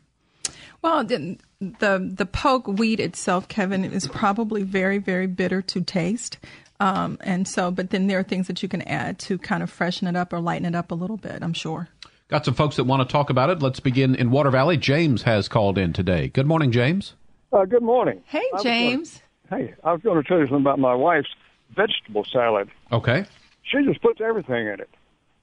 [0.82, 6.38] Well, the, the the pokeweed itself, Kevin, is probably very very bitter to taste,
[6.80, 7.70] um, and so.
[7.70, 10.32] But then there are things that you can add to kind of freshen it up
[10.32, 11.42] or lighten it up a little bit.
[11.42, 11.88] I'm sure.
[12.28, 13.62] Got some folks that want to talk about it.
[13.62, 14.76] Let's begin in Water Valley.
[14.76, 16.28] James has called in today.
[16.28, 17.14] Good morning, James.
[17.52, 18.22] Uh, good morning.
[18.24, 19.20] Hey, I James.
[19.50, 21.28] Gonna, hey, I was going to tell you something about my wife's
[21.76, 22.70] vegetable salad.
[22.90, 23.26] Okay.
[23.64, 24.88] She just puts everything in it.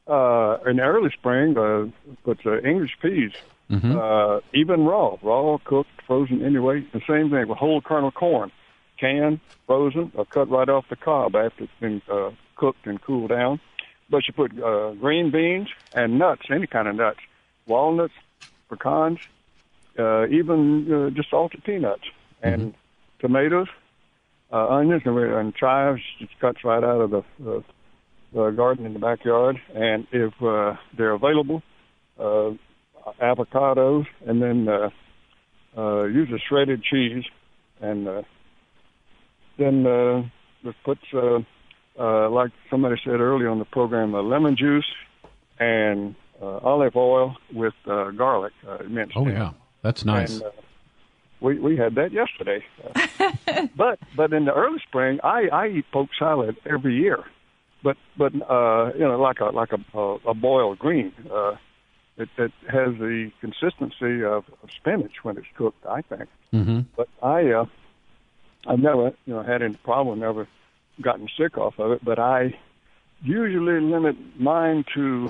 [0.10, 1.86] Uh, in the early spring, uh,
[2.24, 3.32] puts uh, English peas,
[3.70, 3.96] Mm-hmm.
[3.96, 6.84] uh, even raw, raw, cooked, frozen anyway.
[6.92, 8.52] The same thing with whole kernel corn,
[9.00, 13.30] canned, frozen, or cut right off the cob after it's been uh, cooked and cooled
[13.30, 13.60] down.
[14.10, 17.20] But you put uh, green beans and nuts, any kind of nuts,
[17.68, 18.16] walnuts,
[18.72, 19.20] pecans,
[20.00, 22.06] uh, even uh, just salted peanuts
[22.42, 22.74] and
[23.20, 23.68] tomatoes,
[24.52, 26.02] uh, onions, and, and chives.
[26.18, 27.64] Just cuts right out of the, the,
[28.34, 29.58] the garden in the backyard.
[29.74, 31.62] And if uh, they're available,
[32.20, 32.52] uh,
[33.22, 34.90] avocados, and then uh,
[35.78, 37.24] uh, use a shredded cheese,
[37.82, 38.22] and uh,
[39.58, 40.24] then uh,
[40.64, 41.40] just puts uh,
[42.00, 44.86] uh, like somebody said earlier on the program, uh, lemon juice
[45.60, 49.16] and uh, olive oil with uh, garlic uh, minced.
[49.18, 49.52] Oh yeah,
[49.82, 50.34] that's nice.
[50.36, 50.52] And, uh,
[51.42, 55.86] we we had that yesterday, Uh, but but in the early spring, I I eat
[55.92, 57.24] poke salad every year,
[57.84, 61.14] but but uh, you know like a like a a, a boiled green.
[61.32, 61.56] Uh,
[62.18, 65.86] it, it has the consistency of, of spinach when it's cooked.
[65.86, 66.80] I think, Mm-hmm.
[66.98, 67.66] but I uh,
[68.68, 70.48] I've never you know had any problem, never
[71.02, 72.04] gotten sick off of it.
[72.04, 72.56] But I
[73.22, 75.30] usually limit mine to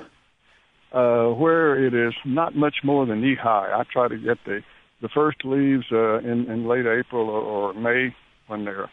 [0.93, 3.71] uh, where it is not much more than knee high.
[3.71, 4.61] I try to get the
[5.01, 8.15] the first leaves uh, in in late April or, or May
[8.47, 8.89] when they're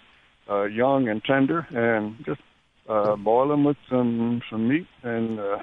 [0.50, 2.40] uh, young and tender, and just
[2.88, 5.58] uh, boil them with some some meat and uh,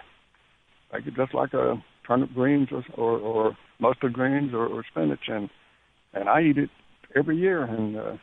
[0.93, 5.27] make it just like a turnip greens or or, or mustard greens or, or spinach,
[5.27, 5.49] and
[6.13, 6.69] and I eat it
[7.15, 8.17] every year, and uh,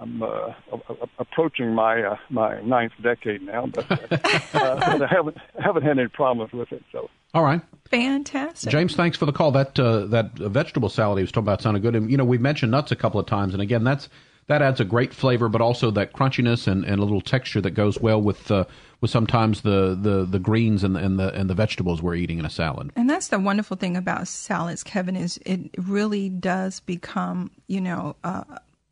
[0.00, 4.06] I'm uh, a- a- approaching my uh, my ninth decade now, but, uh,
[4.52, 6.82] but I haven't haven't had any problems with it.
[6.92, 7.60] So All right.
[7.90, 8.70] Fantastic.
[8.72, 9.52] James, thanks for the call.
[9.52, 11.94] That uh, that vegetable salad he was talking about sounded good.
[11.94, 14.08] And you know, we've mentioned nuts a couple of times, and again, that's
[14.46, 17.70] that adds a great flavor, but also that crunchiness and, and a little texture that
[17.70, 18.64] goes well with uh,
[19.00, 22.38] with sometimes the, the, the greens and the, and the and the vegetables we're eating
[22.38, 22.90] in a salad.
[22.96, 28.16] And that's the wonderful thing about salads, Kevin, is it really does become, you know,
[28.24, 28.44] uh,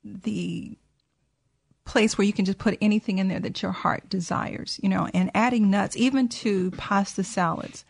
[0.05, 0.76] the
[1.84, 5.09] place where you can just put anything in there that your heart desires, you know,
[5.12, 7.84] and adding nuts, even to pasta salads.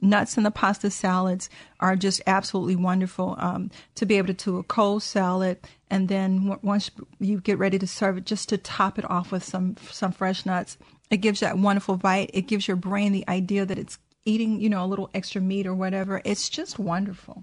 [0.00, 4.58] Nuts in the pasta salads are just absolutely wonderful um, to be able to do
[4.58, 5.58] a cold salad,
[5.90, 9.30] and then w- once you get ready to serve it, just to top it off
[9.32, 10.78] with some some fresh nuts.
[11.10, 12.30] It gives that wonderful bite.
[12.32, 15.66] It gives your brain the idea that it's eating, you know, a little extra meat
[15.66, 16.22] or whatever.
[16.24, 17.42] It's just wonderful.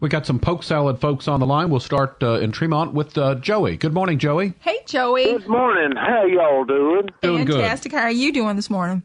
[0.00, 1.70] We got some poke salad folks on the line.
[1.70, 3.76] We'll start uh, in Tremont with uh, Joey.
[3.76, 4.54] Good morning, Joey.
[4.60, 5.24] Hey, Joey.
[5.24, 5.96] Good morning.
[5.96, 7.08] How y'all doing?
[7.22, 7.60] Doing good.
[7.60, 7.92] Fantastic.
[7.92, 9.02] How are you doing this morning?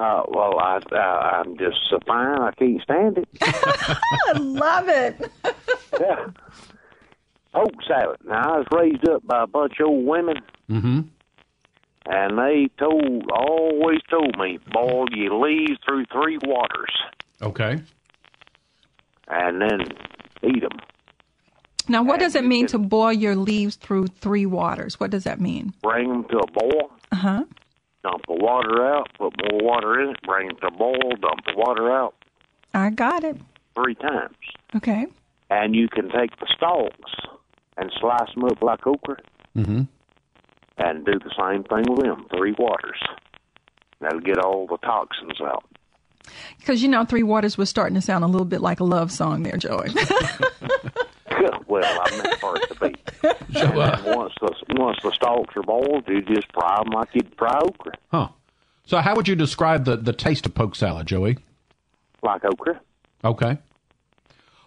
[0.00, 2.38] Uh, well, I, uh, I'm just so fine.
[2.40, 3.28] I can't stand it.
[3.42, 5.30] I love it.
[6.00, 6.26] yeah.
[7.52, 8.16] Poke salad.
[8.24, 10.36] Now, I was raised up by a bunch of old women,
[10.70, 11.00] Mm-hmm.
[12.06, 16.92] and they told, always told me, boil your leaves through three waters,
[17.42, 17.82] Okay.
[19.28, 19.80] and then
[20.44, 20.78] eat them.
[21.88, 25.00] Now, what does it mean to boil your leaves through three waters?
[25.00, 25.74] What does that mean?
[25.82, 26.90] Bring them to a boil.
[27.12, 27.44] Uh huh.
[28.02, 29.08] Dump the water out.
[29.18, 30.16] Put more water in it.
[30.26, 31.10] Bring it to a boil.
[31.20, 32.14] Dump the water out
[32.72, 33.36] I got it.
[33.74, 34.36] three times.
[34.76, 35.06] Okay.
[35.50, 37.12] And you can take the stalks
[37.76, 39.16] and slice them up like okra.
[39.56, 39.82] Mm-hmm.
[40.78, 42.24] and do the same thing with them.
[42.36, 43.00] Three waters.
[44.00, 45.64] That'll get all the toxins out.
[46.58, 49.10] Because you know, Three Waters was starting to sound a little bit like a love
[49.10, 49.88] song there, Joey.
[51.68, 52.94] well, I meant for it to be.
[53.22, 57.34] and then once the once the stalks are boiled, you just fry them like you'd
[57.36, 58.28] fry okra, Huh.
[58.84, 61.38] So, how would you describe the, the taste of poke salad, Joey?
[62.22, 62.80] like okra.
[63.24, 63.58] Okay.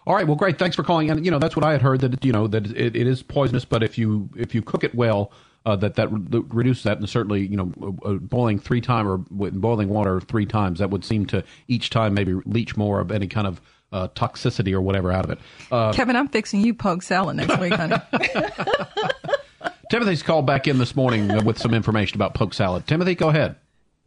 [0.06, 0.26] All right.
[0.26, 0.58] Well, great.
[0.58, 1.10] Thanks for calling.
[1.10, 3.22] And you know, that's what I had heard that you know that it, it is
[3.22, 5.32] poisonous, but if you if you cook it well,
[5.66, 7.72] uh, that that re- reduces that, and certainly you know,
[8.04, 11.90] uh, uh, boiling three time or boiling water three times, that would seem to each
[11.90, 13.60] time maybe leach more of any kind of
[13.94, 15.38] uh, toxicity or whatever out of it.
[15.70, 17.96] Uh, Kevin, I'm fixing you poke salad next week, honey.
[19.90, 22.86] Timothy's called back in this morning with some information about poke salad.
[22.86, 23.54] Timothy, go ahead.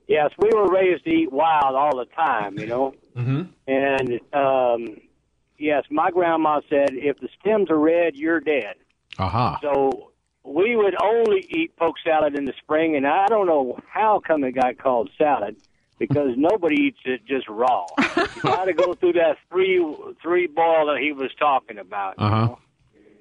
[0.08, 2.94] Yes, we were raised to eat wild all the time, you know.
[3.16, 3.44] Mm-hmm.
[3.68, 4.98] And um,
[5.58, 8.76] yes, my grandma said if the stems are red, you're dead.
[9.20, 9.60] Aha.
[9.62, 10.12] So
[10.44, 14.44] we would only eat poke salad in the spring, and I don't know how come
[14.44, 15.58] it got called salad
[16.00, 17.86] because nobody eats it just raw.
[18.18, 19.84] you got to go through that three
[20.22, 22.16] three boil that he was talking about.
[22.18, 22.56] Uh huh.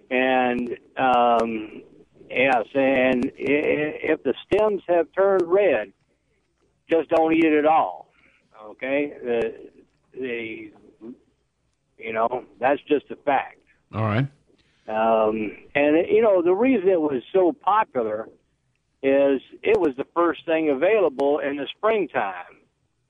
[0.09, 1.83] And um,
[2.31, 5.93] yes, and if the stems have turned red,
[6.89, 8.09] just don't eat it at all.
[8.65, 9.71] Okay, the
[10.13, 10.73] the
[11.99, 13.59] you know that's just a fact.
[13.93, 14.27] All right.
[14.89, 18.29] Um, and you know the reason it was so popular
[19.03, 22.56] is it was the first thing available in the springtime.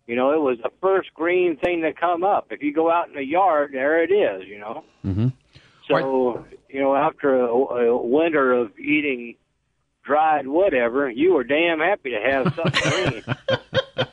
[0.06, 2.48] You know, it was the first green thing to come up.
[2.50, 4.46] If you go out in the yard, there it is.
[4.48, 4.84] You know.
[5.04, 5.28] Mm-hmm.
[5.88, 9.36] So, you know, after a, a winter of eating
[10.04, 14.06] dried whatever, you were damn happy to have something green.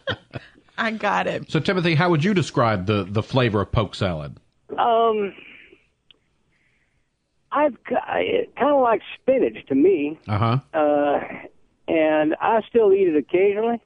[0.78, 1.52] I got it.
[1.52, 4.38] So, Timothy, how would you describe the, the flavor of poke salad?
[4.78, 5.34] Um,
[7.52, 10.60] I've kind of like spinach to me, Uh huh.
[10.80, 11.20] uh,
[11.88, 13.80] and I still eat it occasionally.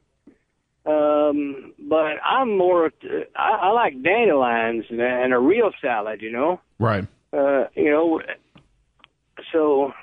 [0.87, 2.91] Um, but I'm more.
[3.35, 6.21] I, I like dandelions and, and a real salad.
[6.21, 6.61] You know.
[6.79, 7.05] Right.
[7.33, 8.21] Uh, you know.
[9.51, 9.93] So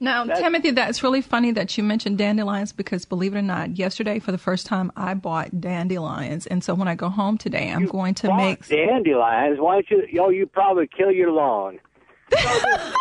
[0.00, 4.18] Now, Timothy, that's really funny that you mentioned dandelions because, believe it or not, yesterday
[4.18, 7.86] for the first time I bought dandelions, and so when I go home today, I'm
[7.86, 8.66] going to make.
[8.66, 9.58] dandelions.
[9.60, 10.06] Why don't you?
[10.10, 11.78] Yo, you probably kill your lawn.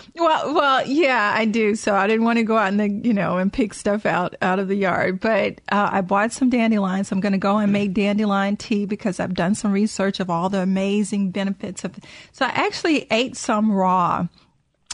[0.15, 1.75] Well, well, yeah, I do.
[1.75, 4.35] So I didn't want to go out and the, you know and pick stuff out
[4.41, 7.11] out of the yard, but uh, I bought some dandelions.
[7.11, 10.49] I'm going to go and make dandelion tea because I've done some research of all
[10.49, 11.97] the amazing benefits of.
[12.33, 14.27] So I actually ate some raw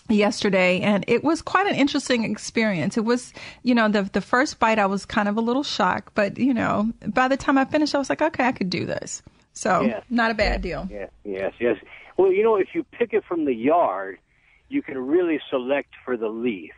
[0.09, 2.95] yesterday and it was quite an interesting experience.
[2.95, 6.13] It was, you know, the the first bite I was kind of a little shocked,
[6.15, 8.85] but you know, by the time I finished I was like, okay, I could do
[8.85, 9.21] this.
[9.53, 10.03] So, Yes.
[10.11, 10.87] not a bad deal.
[10.91, 11.77] Yes, yes, yes.
[12.15, 14.19] Well, you know, if you pick it from the yard,
[14.69, 16.71] you can really select for the leaf.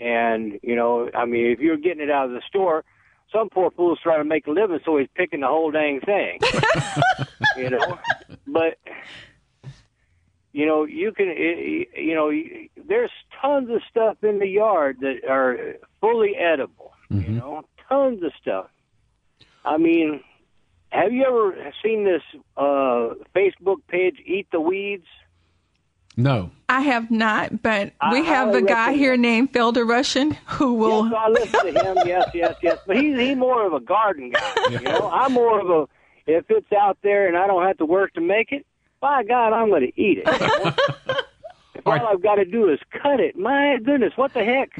[0.00, 2.84] And, you know, I mean, if you're getting it out of the store,
[3.32, 6.38] some poor fool's trying to make a living, so he's picking the whole dang thing.
[7.56, 7.98] you know?
[8.46, 8.78] But,
[10.52, 12.32] you know, you can, you know,
[12.86, 13.10] there's
[13.40, 18.66] tons of stuff in the yard that are fully edible, you know, tons of stuff.
[19.64, 20.22] I mean,
[20.90, 22.22] have you ever seen this
[22.56, 25.06] uh, Facebook page, Eat the Weeds?
[26.18, 26.50] No.
[26.68, 31.04] I have not, but we have a guy recommend- here named Felder Rushing who will.
[31.06, 31.96] Yes, I listen to him.
[32.04, 32.78] Yes, yes, yes.
[32.86, 34.54] But he's he's more of a garden guy.
[34.68, 35.88] You know, I'm more of a.
[36.30, 38.66] If it's out there and I don't have to work to make it,
[39.00, 40.26] by God, I'm going to eat it.
[40.26, 40.74] you know?
[41.76, 44.70] if all I've got to do is cut it, my goodness, what the heck?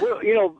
[0.24, 0.58] you know,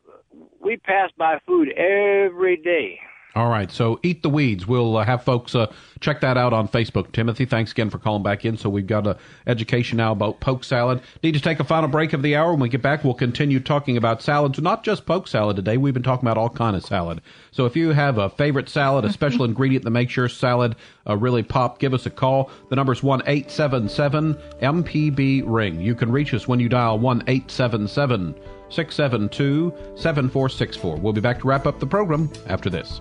[0.61, 3.01] we pass by food every day.
[3.35, 3.69] All right.
[3.69, 4.65] So, eat the weeds.
[4.65, 7.11] We'll uh, have folks uh, check that out on Facebook.
[7.11, 8.57] Timothy, thanks again for calling back in.
[8.57, 9.17] So, we've got a
[9.49, 11.01] education now about poke salad.
[11.21, 12.53] Need to take a final break of the hour.
[12.53, 14.61] When we get back, we'll continue talking about salads.
[14.61, 15.79] Not just poke salad today.
[15.79, 17.23] We've been talking about all kind of salad.
[17.51, 20.77] So, if you have a favorite salad, a special ingredient that makes your salad
[21.09, 22.53] uh, really pop, give us a call.
[22.71, 25.81] The number's one eight seven seven MPB ring.
[25.81, 28.37] You can reach us when you dial one eight seven seven.
[28.75, 30.97] 672 7464.
[30.97, 33.01] We'll be back to wrap up the program after this.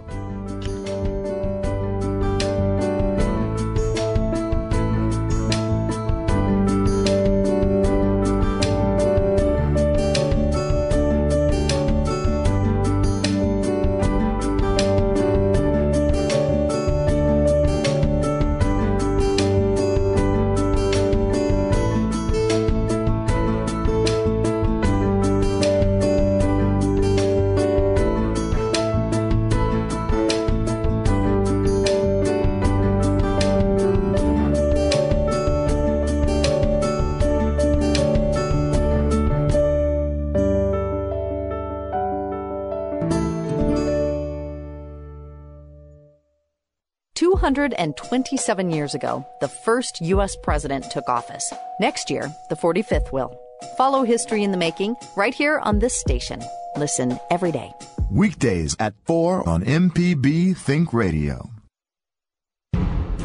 [47.44, 50.34] Two hundred and twenty-seven years ago, the first U.S.
[50.44, 51.52] president took office.
[51.78, 53.38] Next year, the 45th will.
[53.76, 56.42] Follow history in the making right here on this station.
[56.78, 57.74] Listen every day.
[58.10, 61.50] Weekdays at 4 on MPB Think Radio.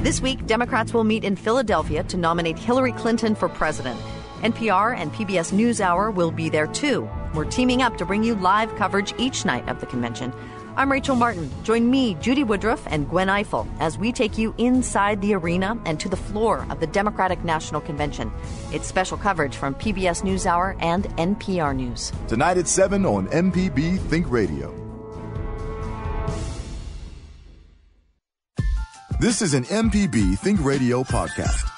[0.02, 4.00] This week, Democrats will meet in Philadelphia to nominate Hillary Clinton for president.
[4.40, 7.08] NPR and PBS NewsHour will be there too.
[7.34, 10.32] We're teaming up to bring you live coverage each night of the convention.
[10.78, 11.50] I'm Rachel Martin.
[11.64, 15.98] Join me, Judy Woodruff, and Gwen Ifill as we take you inside the arena and
[15.98, 18.30] to the floor of the Democratic National Convention.
[18.72, 22.12] It's special coverage from PBS NewsHour and NPR News.
[22.28, 24.72] Tonight at 7 on MPB Think Radio.
[29.18, 31.77] This is an MPB Think Radio podcast.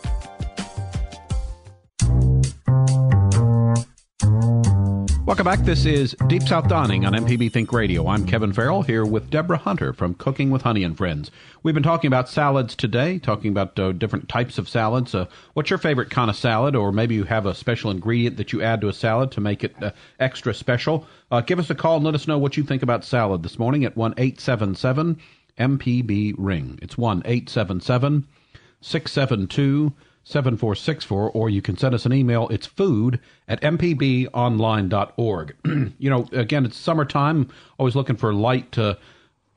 [5.31, 5.63] Welcome back.
[5.63, 8.07] This is Deep South Dining on MPB Think Radio.
[8.07, 11.31] I'm Kevin Farrell here with Deborah Hunter from Cooking with Honey and Friends.
[11.63, 15.15] We've been talking about salads today, talking about uh, different types of salads.
[15.15, 18.51] Uh, what's your favorite kind of salad, or maybe you have a special ingredient that
[18.51, 21.07] you add to a salad to make it uh, extra special?
[21.31, 23.57] Uh, give us a call and let us know what you think about salad this
[23.57, 25.17] morning at one eight seven seven
[25.57, 26.77] MPB Ring.
[26.81, 29.93] It's 1 672
[30.23, 32.47] 7464, or you can send us an email.
[32.49, 35.55] It's food at mpbonline.org.
[35.97, 38.95] you know, again, it's summertime, always looking for light uh,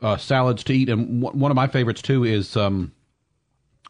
[0.00, 0.88] uh, salads to eat.
[0.88, 2.92] And w- one of my favorites, too, is um,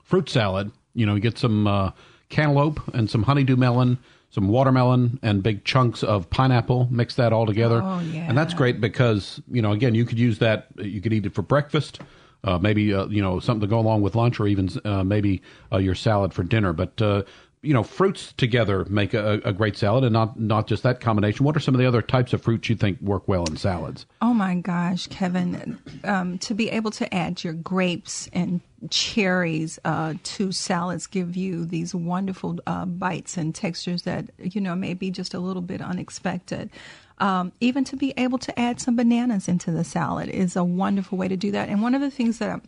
[0.03, 0.72] fruit salad.
[0.95, 1.93] You know, you get some uh,
[2.29, 3.99] cantaloupe and some honeydew melon,
[4.31, 6.89] some watermelon, and big chunks of pineapple.
[6.91, 7.81] Mix that all together.
[7.83, 8.27] Oh, yeah.
[8.29, 11.35] And that's great because, you know, again, you could use that, you could eat it
[11.35, 12.01] for breakfast
[12.45, 15.42] uh, maybe uh, you know something to go along with lunch, or even uh, maybe
[15.72, 16.72] uh, your salad for dinner.
[16.72, 17.22] But uh,
[17.62, 21.47] you know, fruits together make a, a, great salad, and not not just that combination.
[21.47, 24.05] What are some of the other types of fruits you think work well in salads?
[24.20, 30.12] Oh my gosh, Kevin, um, to be able to add your grapes and cherries uh,
[30.22, 35.32] to salads give you these wonderful bites and textures that you know may be just
[35.32, 36.68] a little bit unexpected.
[37.19, 41.17] Um, even to be able to add some bananas into the salad is a wonderful
[41.17, 41.69] way to do that.
[41.69, 42.61] And one of the things that a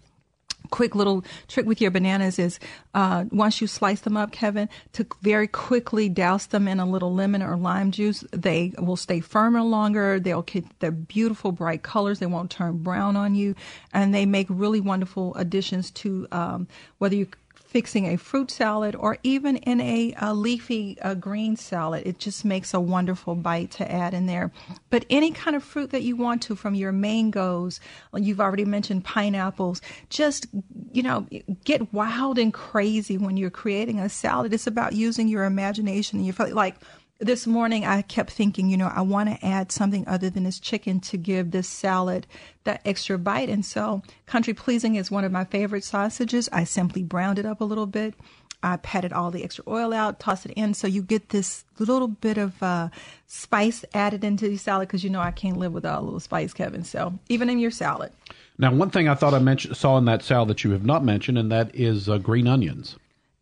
[0.70, 2.58] quick little trick with your bananas is
[2.94, 7.14] uh, once you slice them up, Kevin, to very quickly douse them in a little
[7.14, 8.24] lemon or lime juice.
[8.32, 10.18] They will stay firmer longer.
[10.20, 12.18] They'll keep their beautiful bright colors.
[12.18, 13.54] They won't turn brown on you,
[13.92, 16.68] and they make really wonderful additions to um,
[16.98, 17.28] whether you
[17.76, 22.02] fixing a fruit salad or even in a, a leafy a green salad.
[22.06, 24.50] It just makes a wonderful bite to add in there.
[24.88, 27.78] But any kind of fruit that you want to, from your mangoes,
[28.14, 30.46] you've already mentioned pineapples, just,
[30.90, 31.26] you know,
[31.64, 34.54] get wild and crazy when you're creating a salad.
[34.54, 36.76] It's about using your imagination and you feel like,
[37.18, 40.60] this morning I kept thinking, you know, I want to add something other than this
[40.60, 42.26] chicken to give this salad
[42.64, 43.48] that extra bite.
[43.48, 46.48] And so, country pleasing is one of my favorite sausages.
[46.52, 48.14] I simply browned it up a little bit.
[48.62, 52.08] I patted all the extra oil out, toss it in, so you get this little
[52.08, 52.88] bit of uh,
[53.26, 56.52] spice added into the salad because you know I can't live without a little spice,
[56.52, 56.82] Kevin.
[56.82, 58.12] So even in your salad.
[58.58, 61.04] Now, one thing I thought I mentioned, saw in that salad that you have not
[61.04, 62.96] mentioned, and that is uh, green onions.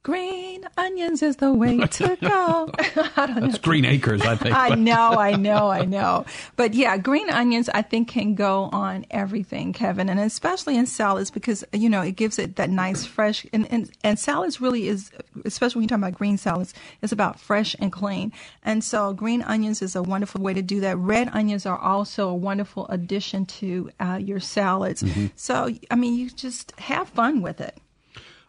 [0.04, 2.70] Green onions is the way to go.
[3.16, 3.58] I don't That's know.
[3.62, 4.54] Green Acres, I think.
[4.54, 6.26] I know, I know, I know.
[6.56, 11.30] But yeah, green onions, I think, can go on everything, Kevin, and especially in salads
[11.30, 13.46] because you know it gives it that nice fresh.
[13.54, 15.10] And and, and salads really is,
[15.46, 18.30] especially when you talk about green salads, it's about fresh and clean.
[18.62, 20.98] And so green onions is a wonderful way to do that.
[20.98, 25.02] Red onions are also a wonderful addition to uh, your salads.
[25.02, 25.28] Mm-hmm.
[25.34, 27.78] So I mean, you just have fun with it.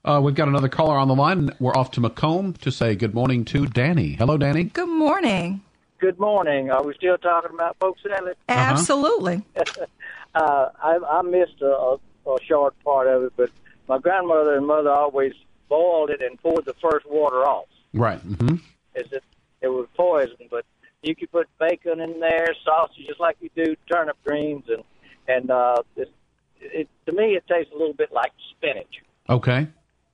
[0.06, 1.50] Uh, we've got another caller on the line.
[1.60, 4.14] We're off to McComb to say good morning to Danny.
[4.14, 4.66] Hello, Danny.
[4.66, 5.62] Good morning.
[5.98, 6.70] Good morning.
[6.70, 8.38] Are we still talking about poke salad?
[8.48, 8.60] Uh-huh.
[8.60, 9.44] Absolutely.
[10.36, 11.98] uh, I, I missed a, a,
[12.28, 13.50] a short part of it, but
[13.90, 15.34] my grandmother and mother always
[15.70, 17.66] boiled it and poured the first water off.
[17.92, 18.24] Right.
[18.24, 18.58] Mm-hmm.
[18.94, 19.24] Is it?
[19.62, 20.66] It was poison, but
[21.02, 24.84] you could put bacon in there, sausage, just like you do turnip greens, and
[25.28, 26.12] and uh, it,
[26.60, 29.02] it to me it tastes a little bit like spinach.
[29.28, 29.68] Okay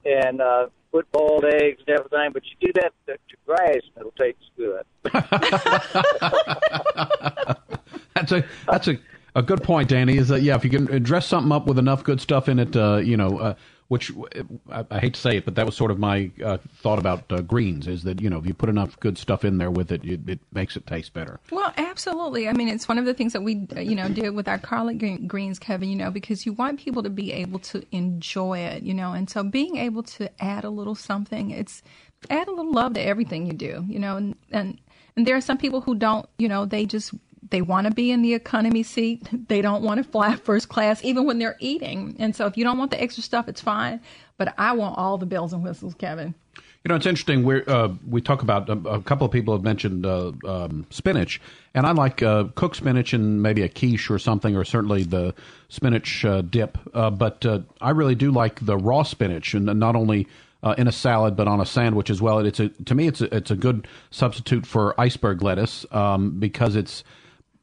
[0.05, 2.31] and uh, put boiled eggs and everything.
[2.33, 4.85] But you do that to, to grass, and it'll taste good.
[8.15, 8.97] that's a that's a
[9.35, 10.17] a good point, Danny.
[10.17, 10.55] Is that yeah?
[10.55, 13.39] If you can dress something up with enough good stuff in it, uh, you know,
[13.39, 13.55] uh,
[13.91, 14.09] which
[14.71, 17.29] I, I, hate to say it, but that was sort of my uh, thought about
[17.29, 19.91] uh, greens is that you know if you put enough good stuff in there with
[19.91, 21.41] it, it, it, makes it taste better.
[21.51, 22.47] Well, absolutely.
[22.47, 25.27] I mean, it's one of the things that we you know did with our garlic
[25.27, 25.89] greens, Kevin.
[25.89, 29.29] You know, because you want people to be able to enjoy it, you know, and
[29.29, 31.83] so being able to add a little something, it's
[32.29, 34.79] add a little love to everything you do, you know, and and
[35.17, 37.11] and there are some people who don't, you know, they just
[37.49, 39.27] they want to be in the economy seat.
[39.47, 42.15] They don't want to fly first class, even when they're eating.
[42.19, 43.99] And so, if you don't want the extra stuff, it's fine.
[44.37, 46.33] But I want all the bells and whistles, Kevin.
[46.83, 47.43] You know, it's interesting.
[47.43, 51.39] We uh, we talk about a, a, couple of people have mentioned uh, um, spinach,
[51.75, 55.35] and I like uh, cooked spinach and maybe a quiche or something, or certainly the
[55.69, 56.79] spinach uh, dip.
[56.91, 60.27] Uh, but uh, I really do like the raw spinach, and not only
[60.77, 62.39] in a salad, but on a sandwich as well.
[62.39, 66.75] It's a to me, it's a, it's a good substitute for iceberg lettuce um, because
[66.75, 67.03] it's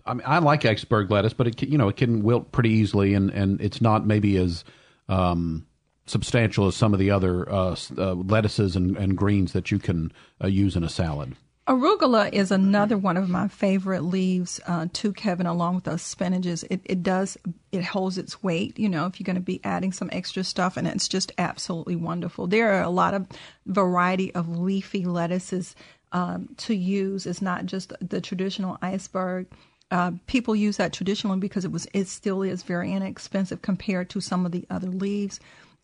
[0.09, 3.15] I mean, I like iceberg lettuce, but it you know it can wilt pretty easily,
[3.15, 4.65] and and it's not maybe as
[5.09, 5.67] um,
[6.07, 10.13] substantial as some of the other uh, uh, lettuces and, and greens that you can
[10.43, 11.37] uh, use in a salad.
[11.69, 16.65] Arugula is another one of my favorite leaves uh, too, Kevin, along with those spinaches.
[16.71, 17.37] It, it does,
[17.73, 20.79] it holds its weight, you know, if you're going to be adding some extra stuff,
[20.79, 22.47] and it's just absolutely wonderful.
[22.47, 23.27] There are a lot of
[23.67, 25.77] variety of leafy lettuces
[26.13, 27.27] um, to use.
[27.27, 29.47] It's not just the traditional iceberg.
[29.91, 34.21] Uh, people use that traditionally because it was it still is very inexpensive compared to
[34.21, 35.41] some of the other leaves.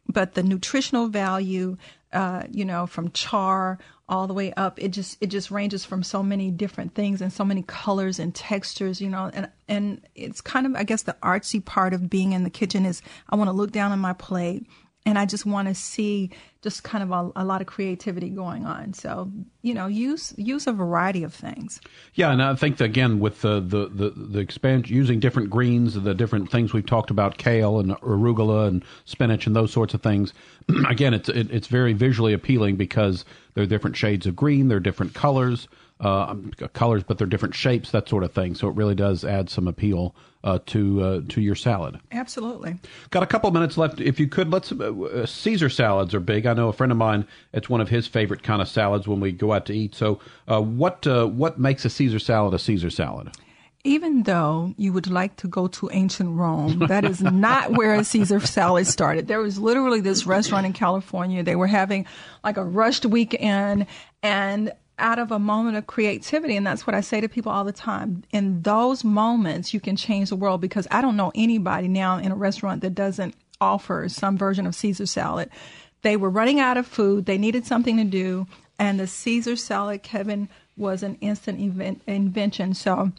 [0.07, 1.79] But the nutritional value,
[2.13, 6.03] uh, you know, from char all the way up, it just it just ranges from
[6.03, 10.43] so many different things and so many colors and textures, you know, and and it's
[10.43, 13.01] kind of I guess the artsy part of being in the kitchen is
[13.31, 14.67] I want to look down on my plate
[15.07, 16.31] and I just want to see
[16.63, 18.95] just kind of a, a, lot of creativity going on.
[18.95, 19.31] So
[19.63, 21.81] you know, use use a variety of things.
[22.15, 26.15] Yeah, and I think again with the the the, the expansion using different greens, the
[26.15, 30.33] different things we've talked about, kale and arugula and spinach and those sorts of things.
[30.89, 35.15] again, it's it, it's very visually appealing because they're different shades of green, they're different
[35.15, 35.69] colors
[36.05, 36.35] uh,
[36.73, 38.55] colors, but they're different shapes, that sort of thing.
[38.55, 41.99] So it really does add some appeal uh, to uh, to your salad.
[42.13, 42.79] Absolutely.
[43.11, 44.01] Got a couple minutes left.
[44.01, 44.71] If you could, let's.
[44.71, 46.47] Uh, Caesar salads are big.
[46.47, 47.27] I know a friend of mine.
[47.53, 49.95] It's one of his favorite kind of salads when we go out to eat.
[49.95, 53.31] So, uh, what uh, what makes a Caesar salad a Caesar salad?
[53.87, 58.03] even though you would like to go to ancient Rome, that is not where a
[58.03, 59.29] Caesar salad started.
[59.29, 61.43] There was literally this restaurant in California.
[61.43, 62.07] They were having
[62.43, 63.87] like a rushed weekend
[64.23, 66.57] and out of a moment of creativity.
[66.57, 68.25] And that's what I say to people all the time.
[68.31, 72.33] In those moments, you can change the world because I don't know anybody now in
[72.33, 75.51] a restaurant that doesn't offer some version of Caesar salad.
[76.03, 78.47] They were running out of food, they needed something to do,
[78.79, 82.75] and the Caesar salad, Kevin, was an instant event, invention.
[82.75, 83.13] So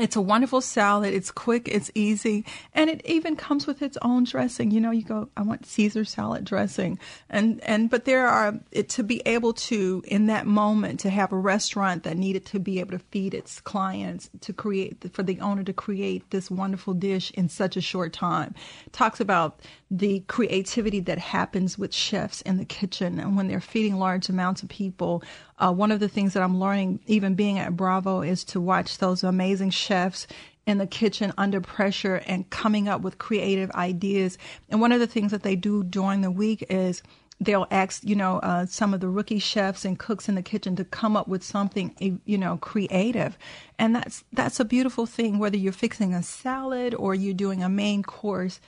[0.00, 1.14] it's a wonderful salad.
[1.14, 2.44] It's quick, it's easy,
[2.74, 4.70] and it even comes with its own dressing.
[4.70, 8.88] You know, you go, I want Caesar salad dressing, and and but there are it,
[8.90, 12.80] to be able to in that moment to have a restaurant that needed to be
[12.80, 17.30] able to feed its clients to create for the owner to create this wonderful dish
[17.32, 18.54] in such a short time.
[18.92, 23.98] Talks about the creativity that happens with chefs in the kitchen and when they're feeding
[23.98, 25.22] large amounts of people.
[25.58, 28.98] Uh, one of the things that I'm learning, even being at Bravo, is to watch
[28.98, 30.26] those amazing chefs
[30.66, 34.36] in the kitchen under pressure and coming up with creative ideas.
[34.68, 37.02] And one of the things that they do during the week is
[37.40, 40.76] they'll ask, you know, uh, some of the rookie chefs and cooks in the kitchen
[40.76, 43.38] to come up with something, you know, creative,
[43.78, 45.38] and that's that's a beautiful thing.
[45.38, 48.60] Whether you're fixing a salad or you're doing a main course,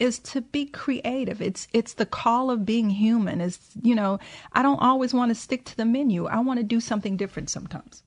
[0.00, 1.40] is to be creative.
[1.40, 3.40] It's it's the call of being human.
[3.40, 4.18] Is you know,
[4.52, 6.26] I don't always want to stick to the menu.
[6.26, 8.02] I want to do something different sometimes.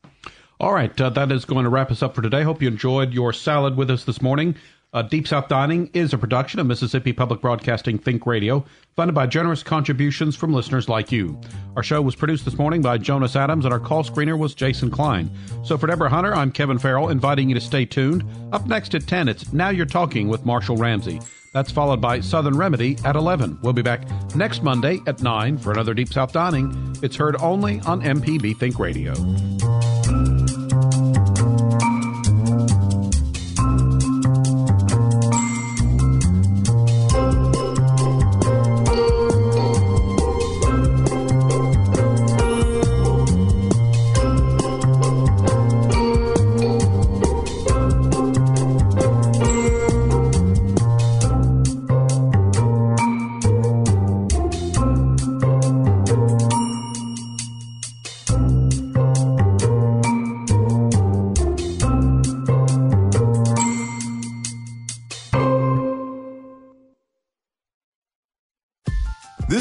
[0.60, 2.44] All right, uh, that is going to wrap us up for today.
[2.44, 4.56] Hope you enjoyed your salad with us this morning.
[4.94, 8.64] Uh, Deep South Dining is a production of Mississippi Public Broadcasting Think Radio,
[8.96, 11.42] funded by generous contributions from listeners like you.
[11.76, 14.92] Our show was produced this morning by Jonas Adams, and our call screener was Jason
[14.92, 15.32] Klein.
[15.64, 18.24] So for Deborah Hunter, I'm Kevin Farrell, inviting you to stay tuned.
[18.52, 21.20] Up next at 10, it's Now You're Talking with Marshall Ramsey.
[21.54, 23.60] That's followed by Southern Remedy at 11.
[23.62, 24.02] We'll be back
[24.36, 26.96] next Monday at 9 for another Deep South Dining.
[27.02, 29.14] It's heard only on MPB Think Radio.